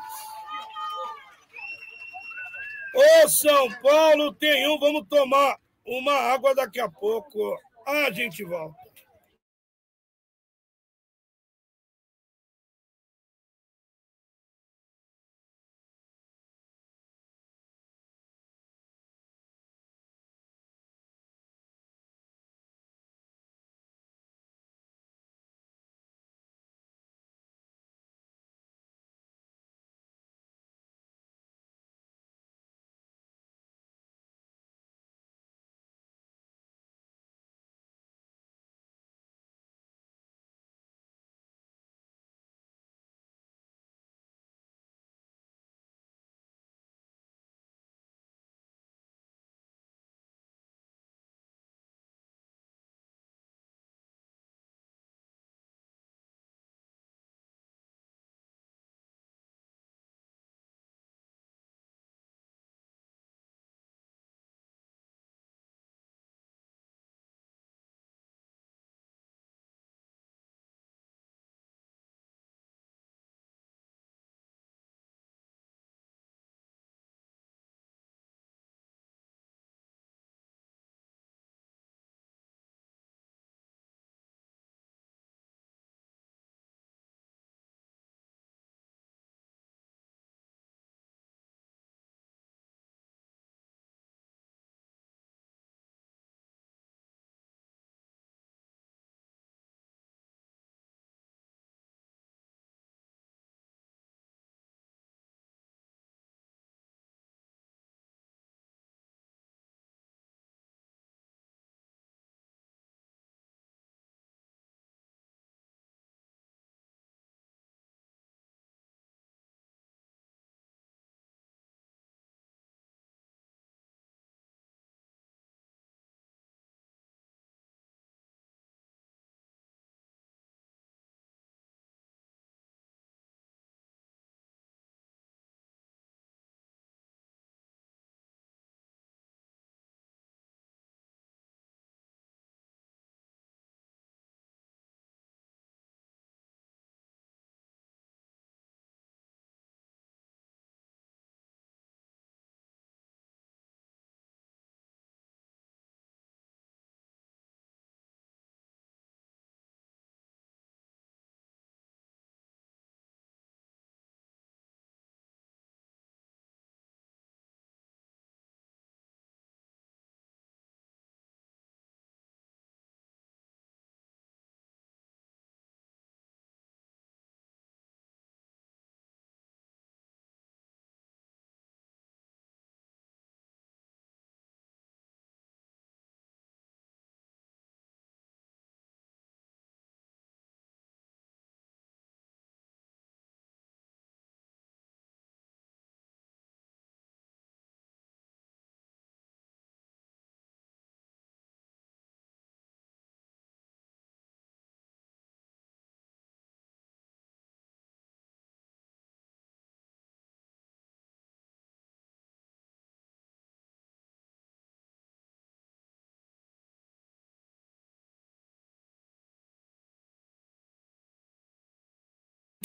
[2.95, 4.79] O São Paulo tem um.
[4.79, 7.37] Vamos tomar uma água daqui a pouco.
[7.85, 8.84] A gente volta.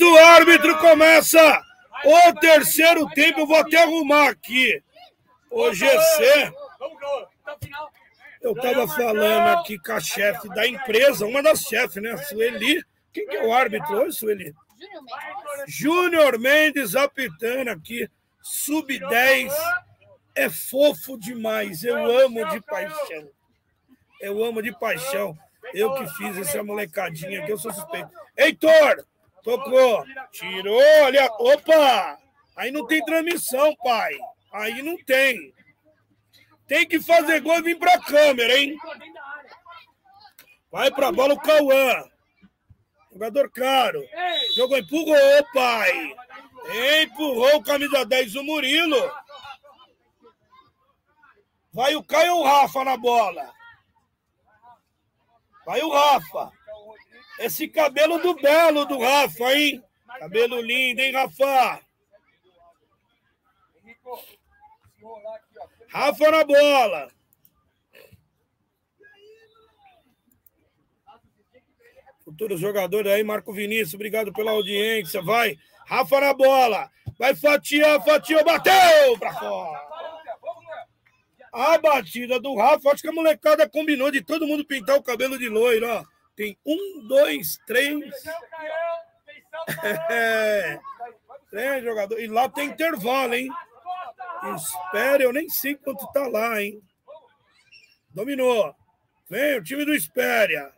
[0.03, 1.62] O árbitro começa
[2.05, 3.46] o terceiro tempo.
[3.46, 4.82] Vou até arrumar aqui.
[5.51, 6.53] O GC.
[8.40, 12.16] Eu tava falando aqui com a chefe da empresa, uma das chefes, né?
[12.16, 12.82] Sueli.
[13.12, 14.55] Quem que é o árbitro hoje, Sueli?
[15.66, 18.09] Júnior Mendes apitando aqui.
[18.40, 19.53] Sub-10.
[20.34, 21.84] É fofo demais.
[21.84, 23.28] Eu amo de paixão.
[24.20, 25.36] Eu amo de paixão.
[25.74, 28.11] Eu que fiz essa molecadinha aqui, eu sou suspeito.
[28.36, 29.05] Heitor!
[29.43, 30.05] Tocou.
[30.32, 31.26] Tirou, olha.
[31.38, 32.18] Opa!
[32.57, 34.12] Aí não tem transmissão, pai.
[34.53, 35.55] Aí não tem.
[36.66, 38.76] Tem que fazer gol e vir pra câmera, hein?
[40.70, 42.05] Vai pra bola o Cauã.
[43.12, 44.05] Jogador caro.
[44.55, 46.14] Jogou, empurrou, pai.
[47.03, 49.11] Empurrou o camisa 10 o Murilo.
[51.72, 53.53] Vai o Caio o Rafa na bola?
[55.64, 56.53] Vai o Rafa.
[57.41, 59.82] Esse cabelo do belo do Rafa, hein?
[60.18, 61.80] Cabelo lindo, hein, Rafa?
[65.88, 67.11] Rafa na bola.
[72.22, 75.22] Futuro jogador aí, Marco Vinícius, obrigado pela audiência.
[75.22, 76.91] Vai, Rafa na bola.
[77.18, 79.88] Vai fatiar, fatiou, bateu pra fora.
[81.53, 85.38] A batida do Rafa, acho que a molecada combinou de todo mundo pintar o cabelo
[85.38, 86.05] de loiro, ó.
[86.41, 88.03] Tem um, dois, três.
[90.09, 90.80] É,
[91.51, 92.24] três jogadores.
[92.24, 93.51] E lá tem intervalo, hein?
[94.57, 96.82] Espera, eu nem sei quanto tá lá, hein?
[98.14, 98.74] Dominou.
[99.28, 100.72] Vem o time do Espéria.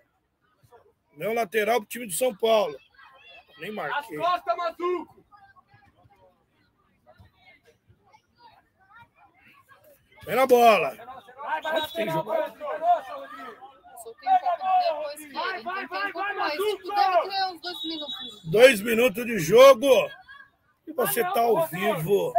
[1.17, 2.77] Meu lateral pro time do São Paulo.
[3.61, 4.19] Nem marquei.
[4.19, 5.25] As costas, Mazuco.
[10.27, 10.97] Vem na bola.
[11.37, 11.81] Vai, vai,
[12.25, 13.72] vai,
[14.03, 15.33] tem.
[15.33, 16.57] Vai, vai, vai, vai.
[18.45, 19.89] Dois minutos de jogo.
[20.87, 22.33] E você tá ao vivo.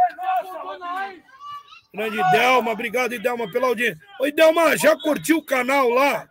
[1.92, 4.00] Grande Delma, obrigado, Delma, pela audiência.
[4.20, 6.28] Oi, Delma, já curtiu o canal lá?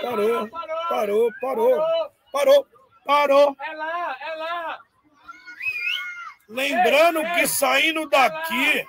[0.00, 2.66] Parou, parou, parou, parou,
[3.04, 3.56] parou.
[3.60, 4.80] É lá, é lá.
[6.48, 8.86] Lembrando que saindo daqui,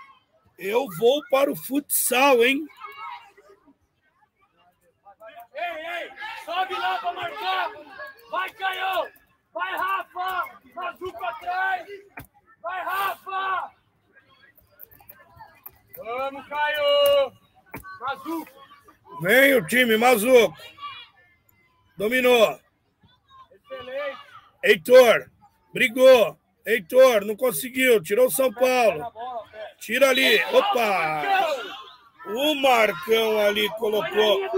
[0.57, 2.65] eu vou para o futsal, hein?
[5.53, 6.11] Ei, ei,
[6.46, 7.72] sobe lá para marcar.
[8.32, 9.12] Vai, Caio.
[9.54, 10.43] Vai, Rafa.
[10.78, 11.88] Azul para trás.
[12.62, 13.72] Vai, Rafa.
[15.98, 17.34] Vamos, Caio.
[18.00, 18.52] Mazuco.
[19.22, 20.56] Vem o time, Mazuco.
[21.98, 22.60] Dominou.
[23.52, 24.18] Excelente.
[24.64, 25.32] Heitor.
[25.74, 26.38] Brigou.
[26.66, 28.02] Heitor, não conseguiu.
[28.02, 29.12] Tirou o São Paulo.
[29.80, 30.41] Tira ali.
[30.46, 31.24] Opa!
[32.28, 34.50] O Marcão ali colocou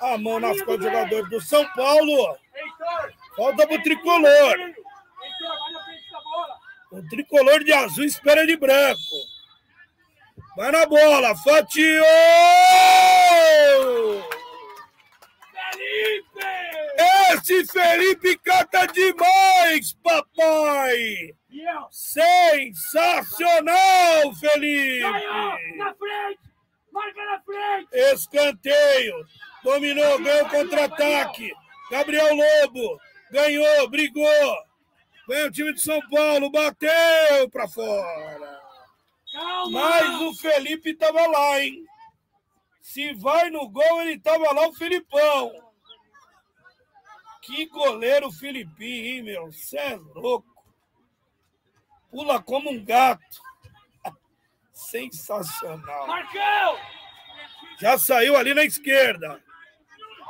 [0.00, 2.36] a mão nas costas do jogador do São Paulo.
[3.36, 4.56] Falta pro tricolor.
[6.90, 8.98] O tricolor de azul espera de branco.
[10.56, 12.02] Vai na bola, fatiou!
[15.52, 16.46] Felipe!
[17.32, 21.34] Esse Felipe canta demais, papai!
[21.92, 25.02] Sensacional, Felipe!
[25.76, 26.40] Na frente!
[26.90, 27.88] Marca na frente!
[27.92, 29.14] Escanteio!
[29.62, 31.52] Dominou, ganhou contra-ataque!
[31.90, 33.00] Gabriel Lobo
[33.30, 34.56] ganhou, brigou!
[35.26, 38.60] Vem o time de São Paulo, bateu para fora!
[39.32, 39.80] Calma.
[39.80, 41.84] Mas o Felipe tava lá, hein?
[42.80, 45.52] Se vai no gol, ele tava lá, o Filipão.
[47.42, 49.52] Que goleiro Filipinho, hein, meu?
[49.52, 50.48] Você é louco.
[52.10, 53.42] Pula como um gato.
[54.72, 56.06] Sensacional.
[56.06, 56.78] Marcão!
[57.78, 59.42] Já saiu ali na esquerda.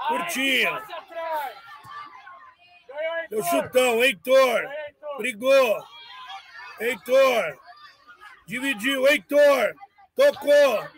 [0.07, 0.83] Curtinho.
[3.31, 4.69] Deu chutão, Heitor.
[5.19, 5.85] Brigou.
[6.81, 7.59] Heitor.
[8.47, 9.75] Dividiu, Heitor.
[10.15, 10.89] Tocou.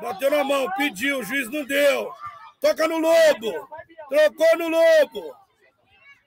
[0.00, 2.12] Bateu na mão, pediu, o juiz não deu.
[2.60, 3.68] Toca no Lobo.
[4.08, 5.36] Trocou no Lobo.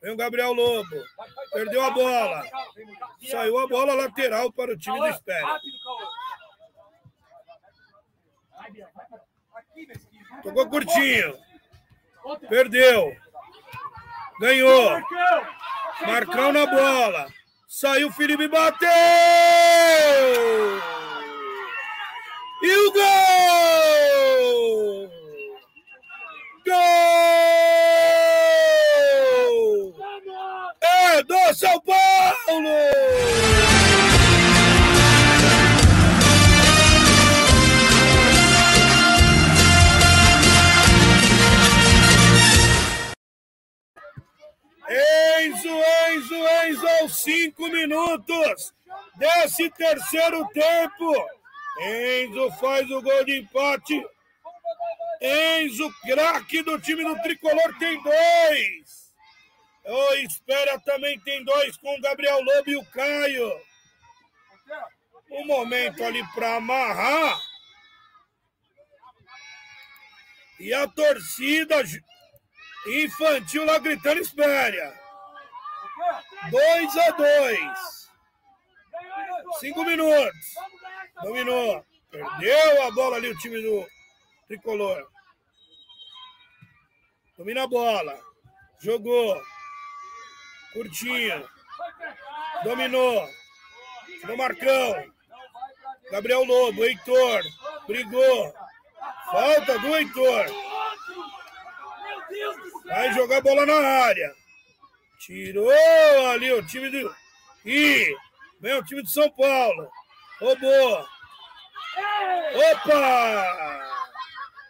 [0.01, 1.03] Vem o Gabriel Lobo.
[1.51, 2.43] Perdeu a bola.
[3.29, 5.59] Saiu a bola lateral para o time do Espera.
[10.43, 11.37] Tocou curtinho.
[12.49, 13.15] Perdeu.
[14.39, 15.01] Ganhou.
[16.05, 17.27] Marcão na bola.
[17.67, 18.89] Saiu Felipe bateu!
[22.61, 23.03] E o gol!
[26.65, 26.75] Gol!
[30.81, 33.52] É do São Paulo!
[44.93, 45.69] Enzo,
[46.11, 47.09] Enzo!
[47.09, 48.73] cinco minutos
[49.15, 51.13] desse terceiro tempo.
[51.79, 54.05] Enzo faz o gol de empate.
[55.21, 59.13] Enzo, craque do time do Tricolor, tem dois.
[59.85, 63.51] O Espera também tem dois com o Gabriel Lobo e o Caio.
[65.31, 67.39] Um momento ali para amarrar.
[70.59, 71.83] E a torcida
[72.85, 74.99] infantil lá gritando espera.
[76.49, 78.09] 2 a 2.
[79.59, 80.55] Cinco minutos.
[81.21, 81.85] Dominou.
[82.11, 83.87] Perdeu a bola ali o time do
[84.47, 85.07] tricolor.
[87.37, 88.19] Domina a bola.
[88.79, 89.41] Jogou.
[90.73, 91.49] Curtinho.
[92.63, 93.29] Dominou.
[94.25, 95.11] No Marcão.
[96.11, 96.83] Gabriel Lobo.
[96.83, 97.41] Heitor.
[97.87, 98.53] Brigou.
[99.31, 100.72] Falta do Heitor.
[102.85, 104.33] Vai jogar bola na área.
[105.19, 105.69] Tirou
[106.31, 107.15] ali o time do.
[107.65, 108.15] Ih!
[108.59, 109.89] Vem o time de São Paulo.
[110.39, 111.05] Roubou.
[112.71, 113.83] Opa!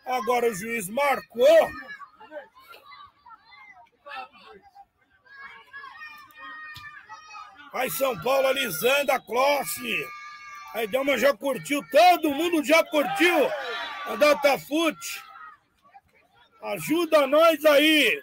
[0.06, 1.70] Agora o juiz marcou.
[7.74, 10.08] Aí São Paulo alisando a Closse.
[10.76, 13.52] Aí Delma já curtiu, todo mundo já curtiu
[14.06, 15.24] a Datafute.
[16.64, 18.22] Ajuda nós aí.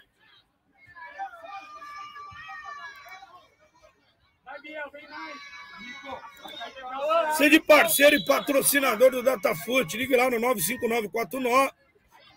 [7.37, 11.71] Seja parceiro e patrocinador do Datafute, ligue lá no 95949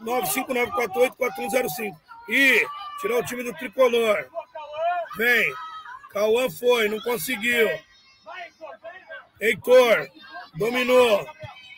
[0.02, 1.96] 959484105.
[2.28, 2.66] E
[3.00, 4.28] tirar o time do tricolor.
[5.16, 5.54] Vem.
[6.10, 7.68] Cauã foi, não conseguiu.
[9.40, 10.08] Heitor,
[10.54, 11.26] dominou.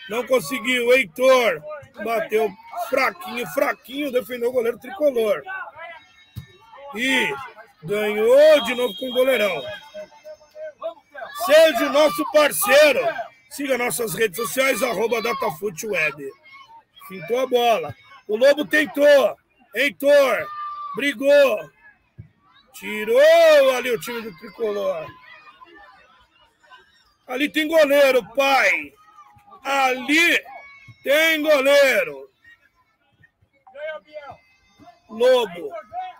[0.08, 0.92] Não conseguiu.
[0.92, 1.62] Heitor,
[2.04, 2.50] bateu
[2.88, 5.42] fraquinho, fraquinho, defendeu o goleiro tricolor.
[6.94, 7.34] E
[7.82, 9.62] ganhou de novo com o goleirão.
[11.44, 13.00] Seja o nosso parceiro.
[13.50, 16.30] Siga nossas redes sociais, arroba DataFootWeb.
[17.08, 17.94] Fintou a bola.
[18.26, 19.36] O Lobo tentou.
[19.74, 20.46] Heitor.
[20.96, 21.70] Brigou.
[22.74, 25.06] Tirou ali o time do Tricolor.
[27.26, 28.92] Ali tem goleiro, pai.
[29.62, 30.40] Ali
[31.02, 32.25] tem goleiro.
[35.08, 35.70] Lobo.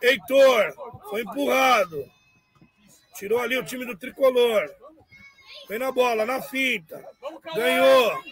[0.03, 0.75] Heitor.
[1.11, 2.11] Foi empurrado.
[3.15, 4.69] Tirou ali o time do Tricolor.
[5.69, 7.03] Vem na bola, na finta.
[7.55, 8.23] Ganhou.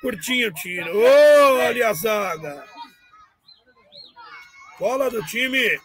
[0.00, 2.64] Curtinho tirou ali a zaga.
[4.78, 5.80] Bola do time.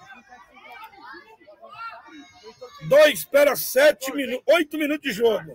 [2.88, 5.54] Dois, espera sete minutos, oito minutos de jogo.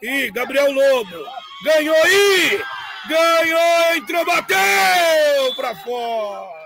[0.00, 1.24] E Gabriel Lobo
[1.64, 2.64] ganhou e
[3.06, 6.58] ganhou, entrou, bateu para fora.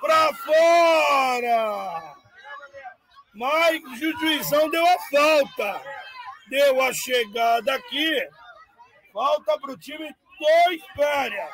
[0.00, 2.14] Para fora.
[3.34, 5.82] Mas o juizão deu a falta.
[6.48, 8.28] Deu a chegada aqui.
[9.12, 11.48] Falta para o time do Espéria.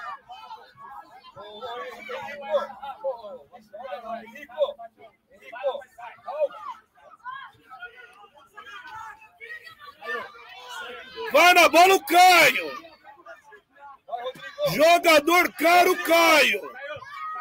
[11.33, 12.81] Vai na bola o Caio.
[14.75, 16.61] Jogador caro Caio.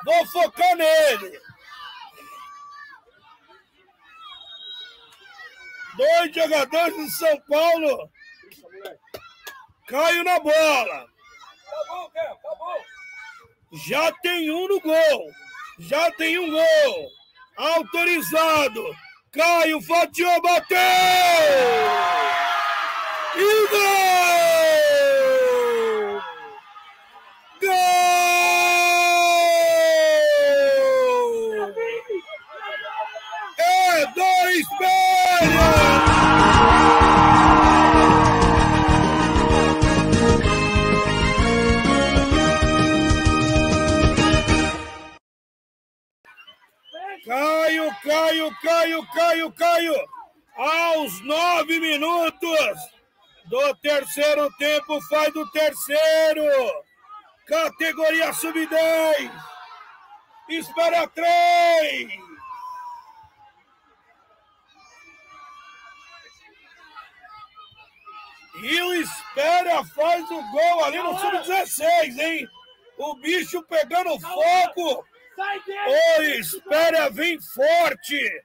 [0.06, 1.39] Vou focar nele.
[5.97, 8.10] Dois jogadores do São Paulo.
[9.88, 11.08] Caio na bola.
[13.88, 15.32] Já tem um no gol.
[15.80, 17.12] Já tem um gol.
[17.58, 18.95] Autorizado.
[19.32, 20.78] Caio fatiou, bateu!
[23.40, 23.80] E gol!
[27.62, 27.72] Gol!
[33.58, 34.68] É dois
[47.26, 49.96] Caio, Caio, Caio, Caio, Caio.
[50.58, 52.99] Aos nove minutos
[53.50, 56.45] do terceiro tempo, faz do terceiro.
[57.47, 59.32] Categoria sub-10.
[60.50, 62.12] Espera três.
[68.62, 72.47] E o Espera faz o gol ali no sub-16, hein?
[72.97, 75.06] O bicho pegando fogo.
[75.88, 78.43] O Espera vem forte.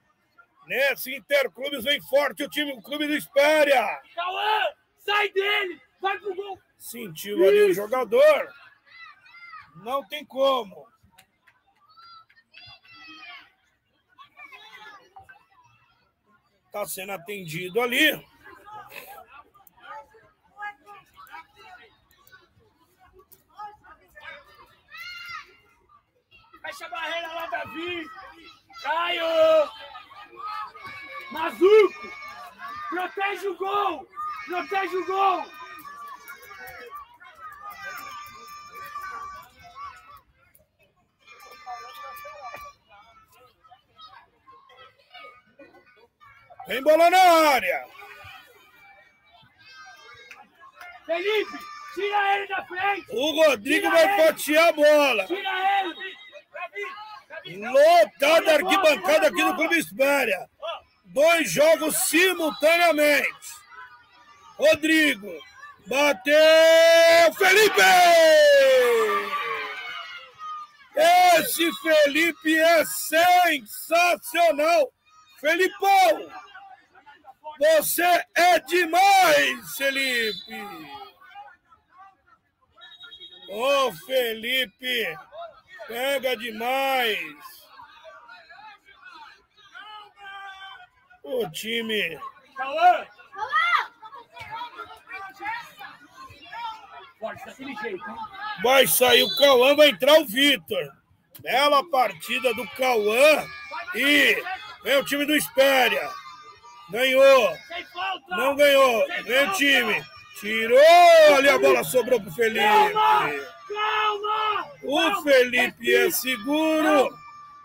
[0.67, 4.01] Nesse Interclubes vem forte o time, o clube do Espera.
[4.15, 4.61] Cauã,
[5.05, 5.81] sai dele.
[6.01, 6.59] Vai pro gol.
[6.77, 8.53] Sentiu ali o jogador.
[9.83, 10.87] Não tem como.
[16.75, 18.11] está sendo atendido ali.
[26.61, 28.05] Fecha a barreira lá, Davi.
[28.83, 29.25] Caio.
[31.31, 32.11] Mazuco.
[32.89, 34.07] Protege o gol.
[34.45, 35.45] Protege o gol.
[46.67, 47.85] Vem bola na área.
[51.05, 51.59] Felipe,
[51.93, 53.05] tira ele da frente.
[53.11, 55.25] O Rodrigo Tira vai fatiar a bola.
[55.27, 56.15] Tira ele.
[57.67, 60.49] Lotada arquibancada aqui do Clube Espéria.
[61.05, 63.54] Dois jogos simultaneamente.
[64.57, 65.31] Rodrigo.
[65.87, 66.35] Bateu.
[67.37, 67.81] Felipe!
[70.95, 74.91] Esse Felipe é sensacional.
[75.39, 76.31] Felipão!
[77.59, 80.95] Você é demais, Felipe!
[83.49, 85.17] Ô, Felipe!
[85.87, 87.19] Pega demais!
[91.23, 92.19] O time.
[97.33, 98.15] Daquele jeito, hein?
[98.61, 100.91] vai sair o Cauã, vai entrar o Vitor.
[101.39, 103.45] Bela partida do Cauã
[103.93, 104.43] e
[104.83, 106.09] vem o time do Espéria.
[106.89, 107.57] Ganhou,
[108.29, 110.05] não ganhou, vem o time.
[110.39, 112.59] Tirou ali a bola, sobrou pro Felipe.
[112.59, 113.31] Calma.
[113.67, 114.71] Calma.
[114.83, 117.17] O Felipe é seguro.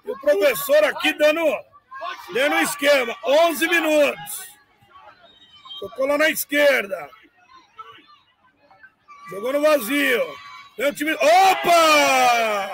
[0.04, 1.44] E o professor aqui dando,
[2.32, 3.14] dando esquema.
[3.24, 4.50] 11 minutos.
[5.80, 7.10] Tocou lá na esquerda.
[9.30, 10.36] Jogou no vazio.
[10.76, 11.12] Vem o time.
[11.14, 12.70] Opa!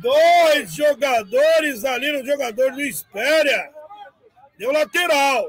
[0.00, 3.70] Dois jogadores ali no jogador do Espéria.
[4.56, 5.46] Deu lateral.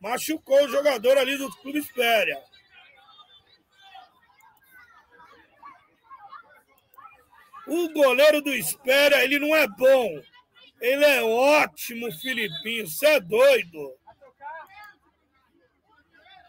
[0.00, 2.40] Machucou o jogador ali do Clube Espéria.
[7.66, 10.22] O goleiro do Espéria, ele não é bom.
[10.80, 12.86] Ele é ótimo, Filipinho.
[12.86, 13.96] Você é doido.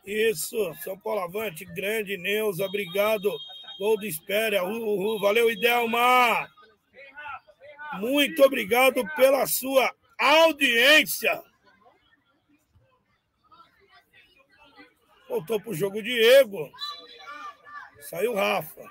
[0.08, 3.30] Isso, São Paulo Avante, grande Neuza, obrigado.
[3.78, 6.50] Gol do Espéria, uhul, valeu, Idelma.
[8.00, 11.44] Muito obrigado pela sua audiência.
[15.28, 16.72] Voltou pro jogo Diego.
[18.00, 18.90] Saiu Rafa.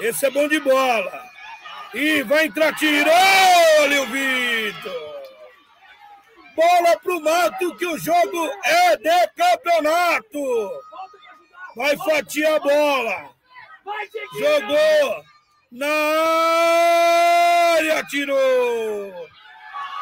[0.00, 1.30] Esse é bom de bola.
[1.92, 3.12] E vai entrar, tirou
[3.82, 5.09] ali o Vitor.
[6.60, 10.70] Bola pro mato que o jogo é de campeonato.
[11.74, 13.30] Vai fatiar a bola.
[14.38, 15.24] Jogou
[15.72, 15.86] na
[17.76, 18.36] área, tirou.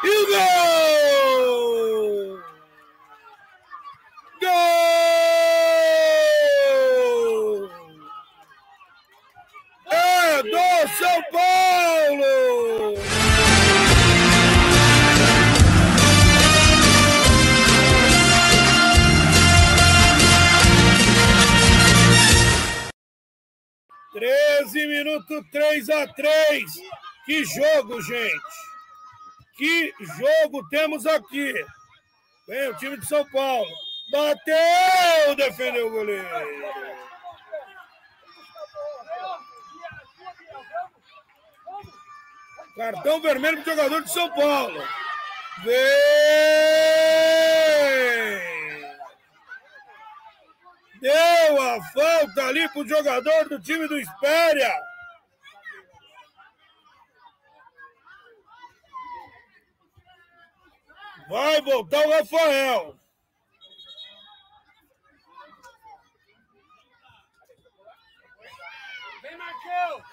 [0.03, 0.39] E o gol!
[4.41, 4.59] Gol!
[9.91, 12.48] É do São Paulo!
[24.79, 26.63] Treze minutos, 3 a 3
[27.25, 28.39] Que jogo, gente!
[29.57, 31.53] Que jogo temos aqui!
[32.47, 33.69] Vem o time de São Paulo.
[34.09, 35.35] Bateu!
[35.35, 36.27] Defendeu o goleiro.
[42.77, 44.81] Cartão vermelho para o jogador de São Paulo.
[45.65, 47.58] Vem!
[51.01, 54.73] Deu a falta ali para o jogador do time do Espéria.
[61.29, 62.99] Vai voltar o Rafael.
[69.21, 70.03] Vem, Marcão.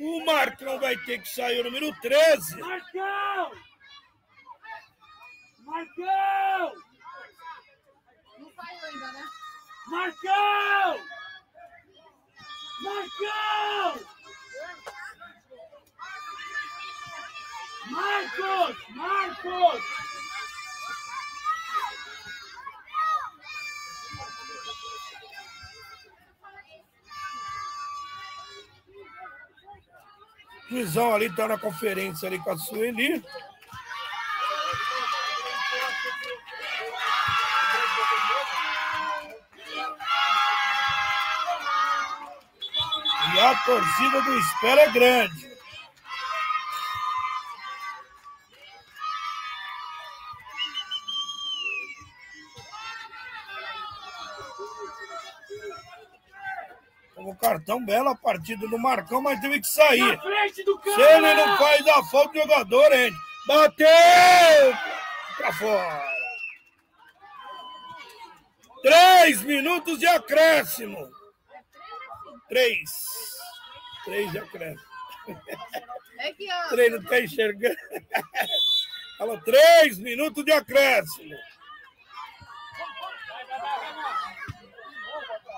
[0.00, 2.60] O Marcão vai ter que sair o número 13.
[2.60, 3.52] Marcão.
[5.60, 6.72] Marcão.
[8.38, 9.41] Não saiu ainda, né?
[9.86, 10.98] Marcão.
[12.82, 14.12] Marcão.
[17.90, 18.96] Marcos.
[18.96, 19.82] Marcos.
[30.72, 33.22] Juizão ali tá na conferência ali com a Sueli.
[43.34, 45.52] E a torcida do Espera é grande.
[57.16, 60.20] O cartão bela a partida do Marcão, mas teve que sair.
[60.54, 63.12] Se ele não faz a falta do jogador, hein?
[63.46, 63.86] Bateu!
[65.36, 66.04] Pra fora.
[68.82, 71.21] Três minutos de acréscimo.
[72.52, 72.90] Três.
[74.04, 74.86] Três de acréscimo.
[76.18, 76.68] É que, ó.
[76.68, 77.76] Três não tá enxergando.
[79.16, 81.34] Falou três minutos de acréscimo.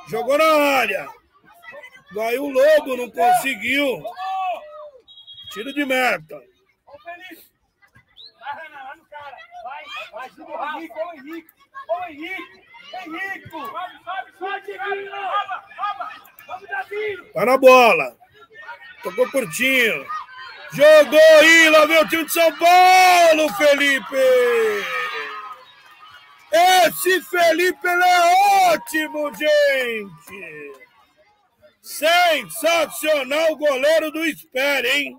[0.09, 1.09] Jogou na área.
[2.13, 4.01] Vai o Lobo, não conseguiu.
[5.53, 6.41] Tiro de meta.
[6.87, 7.45] Ô, Felipe!
[8.39, 9.37] Vai, Renan, vai no cara!
[9.65, 11.51] Vai, vai, ajuda o Henrique, ô Henrique!
[11.89, 12.65] Ô Henrique!
[13.05, 13.51] Henrique!
[13.51, 14.79] Sobe, sobe, sobe!
[14.79, 15.11] Vamos,
[15.99, 16.34] Davi!
[17.33, 18.17] Tá na bola.
[19.03, 20.07] Tocou curtinho.
[20.73, 24.17] Jogou aí, lá vem o time de São Paulo, Felipe.
[26.51, 30.85] Esse Felipe é ótimo, gente.
[31.83, 35.17] Sensacional goleiro do Espere, hein?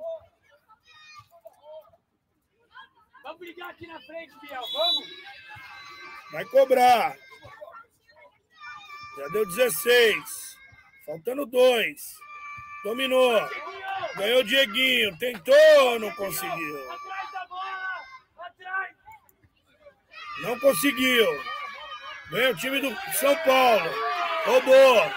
[3.24, 5.06] Vamos brigar aqui na frente, Biel, vamos!
[6.32, 7.16] Vai cobrar.
[9.18, 10.45] Já deu 16.
[11.06, 12.16] Faltando dois.
[12.84, 13.50] Dominou.
[14.16, 15.18] Ganhou o Dieguinho.
[15.18, 16.80] Tentou, não conseguiu.
[20.42, 21.44] Não conseguiu.
[22.32, 23.90] Vem o time do São Paulo.
[24.46, 25.12] Roubou.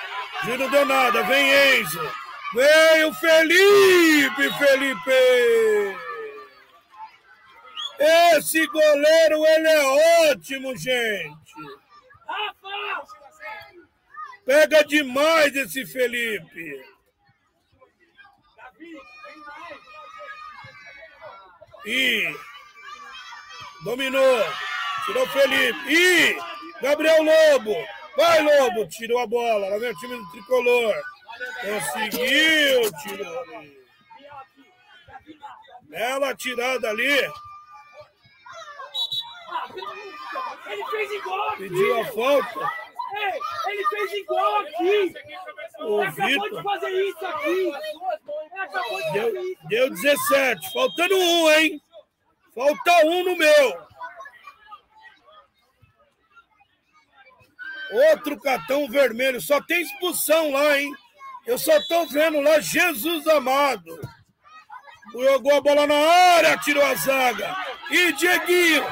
[0.45, 1.23] Giro não deu nada.
[1.25, 2.13] Vem Enzo.
[2.55, 5.99] Vem o Felipe, Felipe.
[7.99, 11.39] Esse goleiro, ele é ótimo, gente.
[14.49, 16.83] Pega demais esse Felipe.
[21.85, 22.35] E
[23.85, 24.43] dominou.
[25.05, 25.93] Tirou o Felipe.
[25.93, 26.39] E
[26.81, 27.75] Gabriel Lobo.
[28.17, 28.89] Vai, Lobo.
[28.89, 29.69] Tirou a bola.
[29.69, 30.95] Lá vem o time do tricolor.
[31.61, 32.91] Conseguiu.
[33.03, 33.45] Tirou.
[35.91, 37.21] Bela tirada ali.
[39.51, 39.69] Ah,
[40.69, 41.69] Ele fez igual aqui!
[41.69, 42.78] Pediu a falta.
[43.19, 45.15] Ei, ele fez igual aqui!
[45.81, 47.49] O Ele acabou de fazer isso aqui!
[47.51, 49.69] Ele acabou de Deu, fazer isso!
[49.69, 50.73] deu 17.
[50.73, 51.83] Faltando um, hein?
[52.55, 53.89] Falta um no meu.
[58.11, 59.41] Outro cartão vermelho.
[59.41, 60.93] Só tem expulsão lá, hein?
[61.47, 63.99] Eu só tô vendo lá Jesus amado.
[65.13, 67.57] Jogou a bola na área, tirou a zaga.
[67.91, 68.85] E Dieguinho.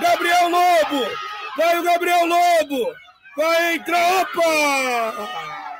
[0.00, 1.10] Gabriel Lobo.
[1.56, 2.94] Vai o Gabriel Lobo.
[3.36, 4.22] Vai entrar.
[4.22, 5.72] Opa!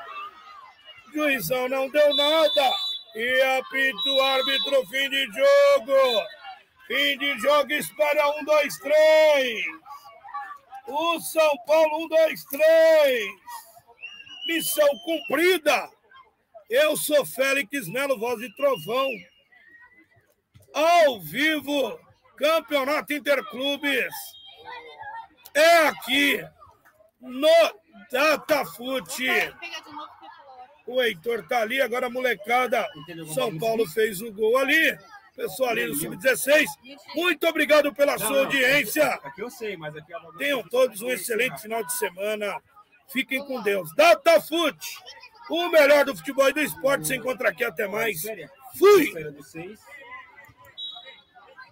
[1.13, 2.71] Juizão não deu nada.
[3.15, 6.27] E apita o árbitro, fim de jogo.
[6.87, 9.67] Fim de jogo, espera um, dois, três.
[10.89, 13.31] O São Paulo, um, dois, três.
[14.47, 15.91] Missão cumprida.
[16.71, 19.11] Eu sou Félix Melo, voz de trovão.
[20.73, 22.01] Ao vivo,
[22.37, 24.15] Campeonato Interclubes.
[25.55, 26.43] É aqui
[27.23, 27.49] no
[28.11, 29.27] Datafute.
[30.87, 32.87] O Heitor tá ali, agora a molecada.
[33.35, 34.99] São Paulo fez o gol ali.
[35.35, 36.67] Pessoal ali no Sub-16.
[37.15, 39.07] Muito obrigado pela sua audiência.
[39.25, 42.55] Aqui eu sei, mas aqui é uma- Tenham todos um excelente final de semana.
[43.09, 43.95] Fiquem com Deus.
[43.95, 44.99] Datafute,
[45.49, 47.07] o melhor do futebol e do esporte.
[47.07, 47.65] Se encontra aqui.
[47.65, 48.23] Até mais.
[48.79, 49.11] Fui!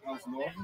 [0.07, 0.55] Às nove.